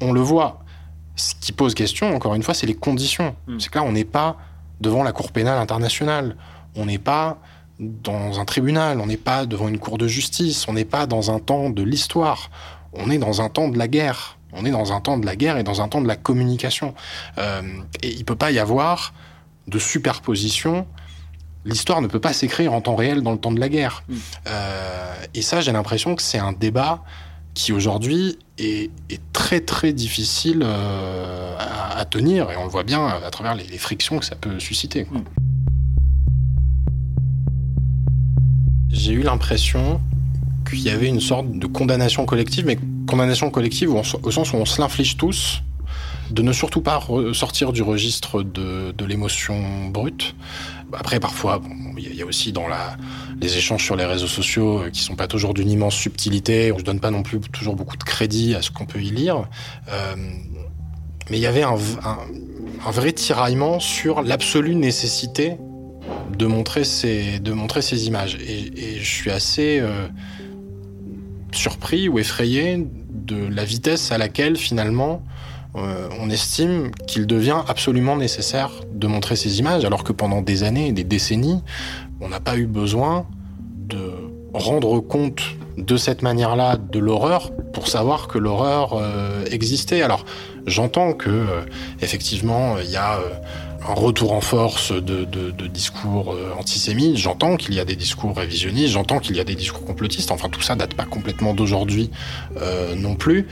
on 0.00 0.12
le 0.12 0.20
voit. 0.20 0.60
Ce 1.16 1.34
qui 1.34 1.50
pose 1.50 1.74
question, 1.74 2.14
encore 2.14 2.36
une 2.36 2.44
fois, 2.44 2.54
c'est 2.54 2.68
les 2.68 2.76
conditions. 2.76 3.34
Hmm. 3.48 3.58
C'est 3.58 3.70
que 3.70 3.78
là, 3.78 3.84
on 3.84 3.90
n'est 3.90 4.04
pas 4.04 4.36
devant 4.80 5.02
la 5.02 5.10
Cour 5.10 5.32
pénale 5.32 5.58
internationale 5.58 6.36
on 6.78 6.86
n'est 6.86 6.98
pas 6.98 7.38
dans 7.78 8.40
un 8.40 8.44
tribunal, 8.44 9.00
on 9.00 9.06
n'est 9.06 9.16
pas 9.16 9.46
devant 9.46 9.68
une 9.68 9.78
cour 9.78 9.98
de 9.98 10.08
justice, 10.08 10.66
on 10.68 10.72
n'est 10.72 10.84
pas 10.84 11.06
dans 11.06 11.30
un 11.30 11.38
temps 11.38 11.70
de 11.70 11.82
l'histoire, 11.82 12.50
on 12.92 13.10
est 13.10 13.18
dans 13.18 13.42
un 13.42 13.48
temps 13.48 13.68
de 13.68 13.78
la 13.78 13.88
guerre. 13.88 14.38
On 14.52 14.64
est 14.64 14.70
dans 14.70 14.92
un 14.92 15.00
temps 15.00 15.18
de 15.18 15.26
la 15.26 15.36
guerre 15.36 15.58
et 15.58 15.62
dans 15.62 15.82
un 15.82 15.88
temps 15.88 16.00
de 16.00 16.08
la 16.08 16.16
communication. 16.16 16.94
Euh, 17.36 17.60
et 18.02 18.12
il 18.12 18.20
ne 18.20 18.24
peut 18.24 18.34
pas 18.34 18.50
y 18.50 18.58
avoir 18.58 19.12
de 19.66 19.78
superposition. 19.78 20.86
L'histoire 21.66 22.00
ne 22.00 22.06
peut 22.06 22.20
pas 22.20 22.32
s'écrire 22.32 22.72
en 22.72 22.80
temps 22.80 22.96
réel 22.96 23.22
dans 23.22 23.32
le 23.32 23.38
temps 23.38 23.52
de 23.52 23.60
la 23.60 23.68
guerre. 23.68 24.04
Mm. 24.08 24.16
Euh, 24.46 25.14
et 25.34 25.42
ça, 25.42 25.60
j'ai 25.60 25.72
l'impression 25.72 26.14
que 26.14 26.22
c'est 26.22 26.38
un 26.38 26.52
débat 26.52 27.04
qui 27.52 27.72
aujourd'hui 27.72 28.38
est, 28.58 28.90
très 29.32 29.60
très 29.60 29.92
difficile 29.92 30.62
euh, 30.64 31.56
à, 31.58 32.04
tenir. 32.06 32.50
Et 32.50 32.56
on 32.56 32.64
le 32.64 32.70
voit 32.70 32.84
bien 32.84 33.06
à 33.06 33.30
travers 33.30 33.54
les, 33.54 33.78
frictions 33.78 34.18
que 34.18 34.24
ça 34.24 34.36
peut 34.36 34.58
susciter. 34.58 35.06
Mm. 35.10 35.18
J'ai 38.98 39.12
eu 39.12 39.22
l'impression 39.22 40.00
qu'il 40.68 40.80
y 40.80 40.90
avait 40.90 41.06
une 41.06 41.20
sorte 41.20 41.50
de 41.50 41.66
condamnation 41.66 42.26
collective, 42.26 42.66
mais 42.66 42.78
condamnation 43.06 43.50
collective 43.50 43.94
au 43.94 44.30
sens 44.30 44.52
où 44.52 44.56
on 44.56 44.64
se 44.64 44.80
l'inflige 44.80 45.16
tous, 45.16 45.62
de 46.30 46.42
ne 46.42 46.52
surtout 46.52 46.82
pas 46.82 47.00
sortir 47.32 47.72
du 47.72 47.80
registre 47.82 48.42
de, 48.42 49.04
l'émotion 49.06 49.88
brute. 49.88 50.34
Après, 50.92 51.20
parfois, 51.20 51.62
il 51.96 52.14
y 52.14 52.22
a 52.22 52.26
aussi 52.26 52.52
dans 52.52 52.66
les 53.40 53.56
échanges 53.56 53.84
sur 53.84 53.96
les 53.96 54.04
réseaux 54.04 54.26
sociaux 54.26 54.80
euh, 54.80 54.90
qui 54.90 55.02
sont 55.02 55.16
pas 55.16 55.26
toujours 55.26 55.52
d'une 55.52 55.70
immense 55.70 55.94
subtilité. 55.94 56.72
On 56.72 56.78
ne 56.78 56.82
donne 56.82 56.98
pas 56.98 57.10
non 57.10 57.22
plus 57.22 57.40
toujours 57.40 57.76
beaucoup 57.76 57.98
de 57.98 58.04
crédit 58.04 58.54
à 58.54 58.62
ce 58.62 58.70
qu'on 58.70 58.86
peut 58.86 59.00
y 59.00 59.10
lire. 59.10 59.48
Euh, 59.90 60.16
mais 61.30 61.36
il 61.36 61.42
y 61.42 61.46
avait 61.46 61.62
un 61.62 61.76
vrai 62.90 63.12
tiraillement 63.12 63.80
sur 63.80 64.22
l'absolue 64.22 64.74
nécessité 64.74 65.58
de 66.38 66.46
montrer 66.46 66.84
ces, 66.84 68.06
images. 68.06 68.36
Et, 68.36 68.98
je 69.00 69.10
suis 69.10 69.30
assez 69.30 69.80
euh, 69.80 70.06
surpris 71.52 72.08
ou 72.08 72.18
effrayé 72.18 72.86
de 73.10 73.48
la 73.48 73.64
vitesse 73.64 74.12
à 74.12 74.18
laquelle 74.18 74.56
finalement 74.56 75.22
euh, 75.76 76.08
on 76.20 76.30
estime 76.30 76.90
qu'il 77.06 77.26
devient 77.26 77.62
absolument 77.66 78.16
nécessaire 78.16 78.70
de 78.92 79.06
montrer 79.06 79.36
ces 79.36 79.58
images, 79.58 79.84
alors 79.84 80.04
que 80.04 80.12
pendant 80.12 80.40
des 80.40 80.62
années, 80.62 80.92
des 80.92 81.04
décennies, 81.04 81.62
on 82.20 82.28
n'a 82.28 82.40
pas 82.40 82.56
eu 82.56 82.66
besoin 82.66 83.26
de 83.88 84.12
rendre 84.54 85.00
compte 85.00 85.42
de 85.76 85.96
cette 85.96 86.22
manière-là 86.22 86.76
de 86.76 86.98
l'horreur 86.98 87.52
pour 87.72 87.88
savoir 87.88 88.28
que 88.28 88.38
l'horreur 88.38 88.94
euh, 88.94 89.44
existait. 89.50 90.02
Alors 90.02 90.24
j'entends 90.66 91.12
que 91.12 91.46
effectivement 92.00 92.78
il 92.78 92.90
y 92.90 92.96
a 92.96 93.20
un 93.86 93.94
retour 93.94 94.32
en 94.32 94.40
force 94.40 94.92
de, 94.92 95.24
discours 95.68 96.32
euh, 96.32 96.52
antisémites, 96.58 97.16
j'entends 97.16 97.56
qu'il 97.56 97.74
y 97.74 97.80
a 97.80 97.84
des 97.84 97.96
discours 97.96 98.36
révisionnistes, 98.36 98.92
j'entends 98.92 99.18
qu'il 99.18 99.36
y 99.36 99.40
a 99.40 99.44
des 99.44 99.54
discours 99.54 99.84
complotistes, 99.84 100.30
enfin 100.30 100.48
tout 100.48 100.62
ça 100.62 100.74
date 100.74 100.94
pas 100.94 101.04
complètement 101.04 101.54
d'aujourd'hui 101.54 102.10
euh, 102.60 102.94
non 102.94 103.14
plus. 103.14 103.46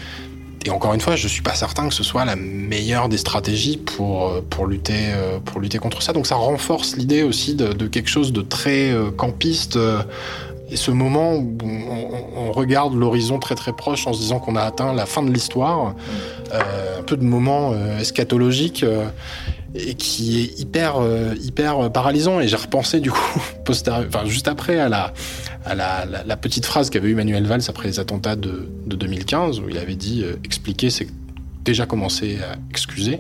Et 0.65 0.71
encore 0.71 0.95
une 0.95 1.01
fois, 1.01 1.15
je 1.15 1.29
suis 1.29 1.43
pas 1.43 1.55
certain 1.55 1.89
que 1.89 1.95
ce 1.95 2.03
soit 2.03 2.25
la 2.25 2.35
meilleure 2.35 3.09
des 3.09 3.19
stratégies 3.19 3.77
pour, 3.77 4.27
euh, 4.27 4.41
pour, 4.51 4.67
lutter, 4.67 5.13
pour 5.45 5.61
lutter 5.61 5.79
contre 5.79 6.03
ça. 6.03 6.13
Donc 6.13 6.27
ça 6.27 6.35
renforce 6.35 6.97
l'idée 6.97 7.23
aussi 7.23 7.55
de, 7.55 7.87
quelque 7.87 8.09
chose 8.09 8.33
de 8.33 8.43
très 8.43 8.93
campiste 9.17 9.79
et 10.69 10.77
ce 10.77 10.91
moment 10.91 11.35
où 11.35 11.57
on, 11.63 12.51
regarde 12.53 12.95
l'horizon 12.95 13.39
très 13.39 13.55
très 13.55 13.73
proche 13.73 14.07
en 14.07 14.13
se 14.13 14.19
disant 14.19 14.39
qu'on 14.39 14.57
a 14.57 14.63
atteint 14.63 14.95
la 14.95 15.07
fin 15.07 15.23
de 15.23 15.31
l'histoire, 15.31 15.95
euh, 16.53 16.99
un 16.99 17.03
peu 17.03 17.17
de 17.17 17.25
moment 17.25 17.73
euh, 17.73 17.99
eschatologique 17.99 18.83
euh, 18.83 19.07
et 19.79 19.95
qui 19.95 20.41
est 20.41 20.61
hyper 20.61 20.97
hyper 21.41 21.91
paralysant. 21.93 22.41
Et 22.41 22.49
j'ai 22.49 22.57
repensé 22.57 23.01
du 23.01 23.11
coup 23.11 23.43
enfin, 23.69 24.25
juste 24.25 24.49
après 24.49 24.79
à 24.79 24.89
la 24.89 25.13
à 25.65 25.75
la, 25.75 26.37
petite 26.37 26.65
phrase 26.65 26.91
qu'avait 26.91 27.09
eu 27.09 27.15
Manuel 27.15 27.47
Valls 27.47 27.63
après 27.69 27.89
les 27.89 27.99
attentats 27.99 28.37
de, 28.37 28.69
de 28.87 28.97
2015 28.97 29.61
où 29.61 29.69
il 29.69 29.79
avait 29.79 29.97
dit 29.97 30.25
expliquer 30.45 30.91
c'est 30.91 31.09
déjà 31.65 31.87
commencer 31.87 32.39
à 32.39 32.57
excuser 32.71 33.19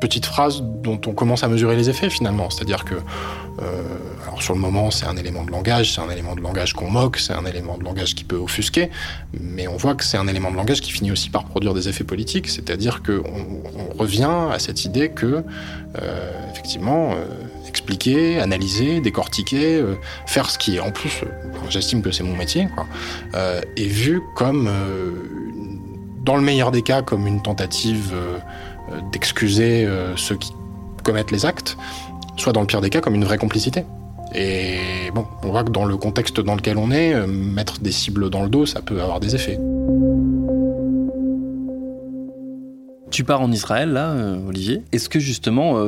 petite 0.00 0.26
phrase 0.26 0.62
dont 0.62 1.00
on 1.06 1.12
commence 1.12 1.42
à 1.42 1.48
mesurer 1.48 1.76
les 1.76 1.88
effets 1.88 2.10
finalement. 2.10 2.50
C'est-à-dire 2.50 2.84
que, 2.84 2.94
euh, 2.94 3.82
alors 4.26 4.42
sur 4.42 4.54
le 4.54 4.60
moment, 4.60 4.90
c'est 4.90 5.06
un 5.06 5.16
élément 5.16 5.44
de 5.44 5.50
langage, 5.50 5.94
c'est 5.94 6.00
un 6.00 6.10
élément 6.10 6.34
de 6.34 6.40
langage 6.40 6.74
qu'on 6.74 6.90
moque, 6.90 7.18
c'est 7.18 7.32
un 7.32 7.46
élément 7.46 7.78
de 7.78 7.84
langage 7.84 8.14
qui 8.14 8.24
peut 8.24 8.36
offusquer, 8.36 8.90
mais 9.40 9.66
on 9.68 9.76
voit 9.76 9.94
que 9.94 10.04
c'est 10.04 10.18
un 10.18 10.28
élément 10.28 10.50
de 10.50 10.56
langage 10.56 10.80
qui 10.80 10.92
finit 10.92 11.10
aussi 11.10 11.30
par 11.30 11.44
produire 11.44 11.74
des 11.74 11.88
effets 11.88 12.04
politiques. 12.04 12.48
C'est-à-dire 12.48 13.02
qu'on 13.02 13.22
on 13.22 13.98
revient 13.98 14.48
à 14.52 14.58
cette 14.58 14.84
idée 14.84 15.08
que, 15.08 15.44
euh, 16.02 16.50
effectivement, 16.52 17.12
euh, 17.12 17.24
expliquer, 17.66 18.38
analyser, 18.40 19.00
décortiquer, 19.00 19.82
faire 20.26 20.50
ce 20.50 20.58
qui 20.58 20.76
est 20.76 20.80
en 20.80 20.90
plus, 20.90 21.22
j'estime 21.68 22.02
que 22.02 22.10
c'est 22.10 22.22
mon 22.22 22.36
métier, 22.36 22.68
quoi, 22.74 22.86
est 23.76 23.86
vu 23.86 24.22
comme, 24.34 24.70
dans 26.24 26.36
le 26.36 26.42
meilleur 26.42 26.70
des 26.70 26.82
cas, 26.82 27.02
comme 27.02 27.26
une 27.26 27.42
tentative 27.42 28.14
d'excuser 29.12 29.84
euh, 29.84 30.16
ceux 30.16 30.36
qui 30.36 30.52
commettent 31.02 31.30
les 31.30 31.46
actes, 31.46 31.76
soit 32.36 32.52
dans 32.52 32.60
le 32.60 32.66
pire 32.66 32.80
des 32.80 32.90
cas 32.90 33.00
comme 33.00 33.14
une 33.14 33.24
vraie 33.24 33.38
complicité. 33.38 33.84
Et 34.34 34.78
bon, 35.14 35.26
on 35.42 35.50
voit 35.50 35.64
que 35.64 35.70
dans 35.70 35.84
le 35.84 35.96
contexte 35.96 36.40
dans 36.40 36.54
lequel 36.54 36.78
on 36.78 36.90
est, 36.90 37.14
euh, 37.14 37.26
mettre 37.26 37.80
des 37.80 37.92
cibles 37.92 38.28
dans 38.30 38.42
le 38.42 38.48
dos, 38.48 38.66
ça 38.66 38.82
peut 38.82 39.00
avoir 39.00 39.20
des 39.20 39.34
effets. 39.34 39.58
Tu 43.10 43.24
pars 43.24 43.40
en 43.40 43.50
Israël, 43.50 43.92
là, 43.92 44.14
Olivier. 44.46 44.82
Est-ce 44.92 45.08
que 45.08 45.20
justement, 45.20 45.80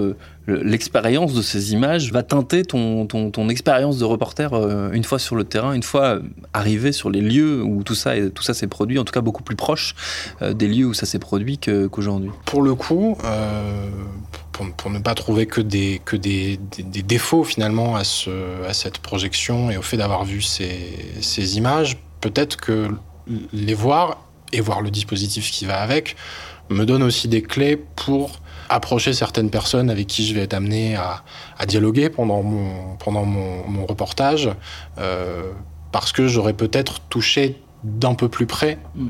l'expérience 0.48 1.34
de 1.34 1.42
ces 1.42 1.72
images 1.72 2.10
va 2.12 2.22
teinter 2.22 2.64
ton, 2.64 3.06
ton, 3.06 3.48
expérience 3.48 3.98
de 3.98 4.04
reporter 4.04 4.52
une 4.92 5.04
fois 5.04 5.18
sur 5.18 5.36
le 5.36 5.44
terrain, 5.44 5.72
une 5.72 5.82
fois 5.82 6.18
arrivé 6.52 6.92
sur 6.92 7.10
les 7.10 7.20
lieux 7.20 7.62
où 7.62 7.82
tout 7.82 7.94
ça, 7.94 8.14
tout 8.34 8.42
ça 8.42 8.54
s'est 8.54 8.66
produit, 8.66 8.98
en 8.98 9.04
tout 9.04 9.12
cas 9.12 9.20
beaucoup 9.20 9.42
plus 9.42 9.56
proche 9.56 9.94
des 10.40 10.68
lieux 10.68 10.86
où 10.86 10.94
ça 10.94 11.06
s'est 11.06 11.18
produit 11.18 11.58
qu'aujourd'hui. 11.58 12.30
Pour 12.46 12.62
le 12.62 12.74
coup, 12.74 13.16
euh, 13.24 13.90
pour, 14.76 14.90
ne 14.90 14.98
pas 14.98 15.14
trouver 15.14 15.46
que 15.46 15.60
des, 15.60 16.00
que 16.04 16.16
des, 16.16 16.58
des, 16.78 17.02
défauts 17.02 17.44
finalement 17.44 17.96
à, 17.96 18.04
ce, 18.04 18.30
à 18.66 18.72
cette 18.72 18.98
projection 18.98 19.70
et 19.70 19.76
au 19.76 19.82
fait 19.82 19.96
d'avoir 19.96 20.24
vu 20.24 20.42
ces, 20.42 21.12
ces 21.20 21.56
images, 21.56 21.98
peut-être 22.20 22.56
que 22.56 22.88
les 23.52 23.74
voir 23.74 24.24
et 24.52 24.60
voir 24.60 24.80
le 24.80 24.90
dispositif 24.90 25.50
qui 25.50 25.66
va 25.66 25.80
avec 25.80 26.16
me 26.70 26.84
donne 26.84 27.02
aussi 27.02 27.28
des 27.28 27.42
clés 27.42 27.76
pour 27.76 28.40
approcher 28.68 29.12
certaines 29.12 29.50
personnes 29.50 29.90
avec 29.90 30.06
qui 30.06 30.26
je 30.26 30.34
vais 30.34 30.42
être 30.42 30.54
amené 30.54 30.96
à, 30.96 31.22
à 31.58 31.66
dialoguer 31.66 32.10
pendant 32.10 32.42
mon, 32.42 32.96
pendant 32.96 33.24
mon, 33.24 33.66
mon 33.68 33.86
reportage, 33.86 34.50
euh, 34.98 35.52
parce 35.92 36.12
que 36.12 36.26
j'aurais 36.26 36.54
peut-être 36.54 37.00
touché 37.08 37.60
d'un 37.84 38.14
peu 38.14 38.28
plus 38.28 38.46
près 38.46 38.78
mm. 38.94 39.08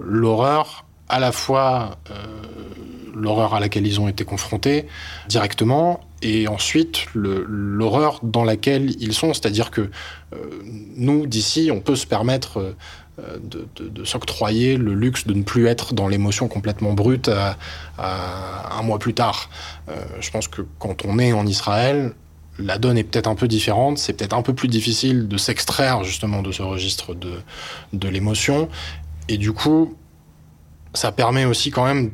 l'horreur, 0.00 0.84
à 1.08 1.18
la 1.20 1.32
fois 1.32 1.98
euh, 2.10 2.14
l'horreur 3.14 3.54
à 3.54 3.60
laquelle 3.60 3.86
ils 3.86 4.00
ont 4.00 4.08
été 4.08 4.24
confrontés 4.24 4.86
directement, 5.28 6.00
et 6.22 6.48
ensuite 6.48 7.06
l'horreur 7.14 8.20
dans 8.22 8.44
laquelle 8.44 8.94
ils 9.00 9.12
sont. 9.12 9.34
C'est-à-dire 9.34 9.70
que 9.70 9.82
euh, 9.82 10.36
nous, 10.96 11.26
d'ici, 11.26 11.70
on 11.72 11.80
peut 11.80 11.96
se 11.96 12.06
permettre 12.06 12.74
euh, 13.18 13.38
de, 13.42 14.04
s'octroyer 14.04 14.76
le 14.76 14.94
luxe 14.94 15.26
de 15.26 15.34
ne 15.34 15.42
plus 15.42 15.66
être 15.66 15.94
dans 15.94 16.08
l'émotion 16.08 16.48
complètement 16.48 16.92
brute 16.92 17.30
un 17.98 18.82
mois 18.82 18.98
plus 18.98 19.14
tard. 19.14 19.50
Euh, 19.88 19.94
je 20.20 20.30
pense 20.30 20.48
que 20.48 20.62
quand 20.78 21.04
on 21.04 21.18
est 21.18 21.32
en 21.32 21.46
Israël, 21.46 22.14
la 22.58 22.78
donne 22.78 22.98
est 22.98 23.04
peut-être 23.04 23.28
un 23.28 23.34
peu 23.34 23.48
différente, 23.48 23.98
c'est 23.98 24.12
peut-être 24.12 24.34
un 24.34 24.42
peu 24.42 24.54
plus 24.54 24.68
difficile 24.68 25.28
de 25.28 25.36
s'extraire 25.36 26.04
justement 26.04 26.42
de 26.42 26.52
ce 26.52 26.62
registre 26.62 27.14
de, 27.14 27.32
de 27.92 28.08
l'émotion. 28.08 28.68
Et 29.28 29.38
du 29.38 29.52
coup, 29.52 29.96
ça 30.94 31.12
permet 31.12 31.44
aussi 31.44 31.70
quand 31.70 31.84
même 31.84 32.10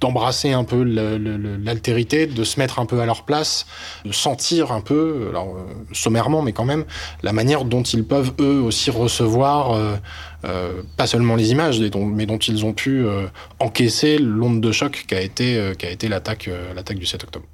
d'embrasser 0.00 0.52
un 0.52 0.64
peu 0.64 0.82
l'altérité, 0.82 2.26
de 2.26 2.44
se 2.44 2.58
mettre 2.58 2.78
un 2.78 2.86
peu 2.86 3.00
à 3.00 3.06
leur 3.06 3.24
place, 3.24 3.66
de 4.04 4.12
sentir 4.12 4.72
un 4.72 4.80
peu, 4.80 5.26
alors 5.30 5.56
euh, 5.56 5.72
sommairement, 5.92 6.42
mais 6.42 6.52
quand 6.52 6.64
même, 6.64 6.84
la 7.22 7.32
manière 7.32 7.64
dont 7.64 7.82
ils 7.82 8.04
peuvent 8.04 8.32
eux 8.40 8.60
aussi 8.60 8.90
recevoir, 8.90 9.72
euh, 9.72 9.96
euh, 10.44 10.82
pas 10.96 11.06
seulement 11.06 11.36
les 11.36 11.50
images, 11.52 11.80
mais 11.80 12.26
dont 12.26 12.38
ils 12.38 12.64
ont 12.64 12.72
pu 12.72 13.06
encaisser 13.58 14.18
l'onde 14.18 14.60
de 14.60 14.72
choc 14.72 15.04
qu'a 15.06 15.20
été, 15.20 15.72
qu'a 15.78 15.90
été 15.90 16.08
l'attaque, 16.08 16.50
l'attaque 16.74 16.98
du 16.98 17.06
7 17.06 17.24
octobre. 17.24 17.46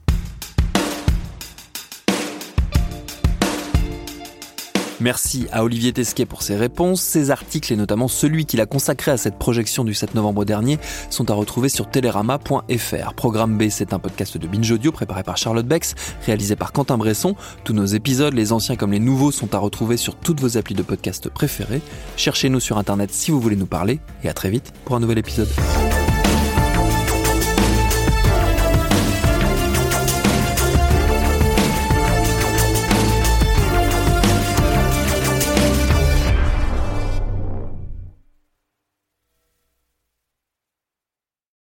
Merci 5.01 5.47
à 5.51 5.65
Olivier 5.65 5.93
Tesquet 5.93 6.27
pour 6.27 6.43
ses 6.43 6.57
réponses. 6.57 7.01
Ses 7.01 7.31
articles 7.31 7.73
et 7.73 7.77
notamment 7.77 8.09
celui 8.09 8.45
qu'il 8.45 8.61
a 8.61 8.67
consacré 8.67 9.11
à 9.11 9.17
cette 9.17 9.39
projection 9.39 9.85
du 9.85 9.95
7 9.95 10.15
novembre 10.15 10.45
dernier 10.45 10.79
sont 11.09 11.31
à 11.31 11.35
retrouver 11.35 11.69
sur 11.69 11.89
télérama.fr. 11.89 13.15
Programme 13.15 13.57
B, 13.57 13.69
c'est 13.71 13.93
un 13.93 13.99
podcast 13.99 14.37
de 14.37 14.47
Binge 14.47 14.71
Audio 14.71 14.93
préparé 14.93 15.23
par 15.23 15.37
Charlotte 15.37 15.67
Bex, 15.67 15.95
réalisé 16.27 16.55
par 16.55 16.73
Quentin 16.73 16.99
Bresson. 16.99 17.35
Tous 17.65 17.73
nos 17.73 17.87
épisodes, 17.87 18.35
les 18.35 18.53
anciens 18.53 18.77
comme 18.77 18.93
les 18.93 19.01
nouveaux, 19.01 19.31
sont 19.31 19.55
à 19.55 19.59
retrouver 19.59 19.97
sur 19.97 20.17
toutes 20.17 20.41
vos 20.41 20.59
applis 20.59 20.75
de 20.75 20.83
podcast 20.83 21.29
préférés. 21.31 21.81
Cherchez-nous 22.17 22.61
sur 22.61 22.77
Internet 22.77 23.11
si 23.13 23.31
vous 23.31 23.41
voulez 23.41 23.57
nous 23.57 23.67
parler 23.67 24.01
et 24.23 24.29
à 24.29 24.35
très 24.35 24.51
vite 24.51 24.73
pour 24.85 24.97
un 24.97 25.01
nouvel 25.01 25.19
épisode. 25.19 25.49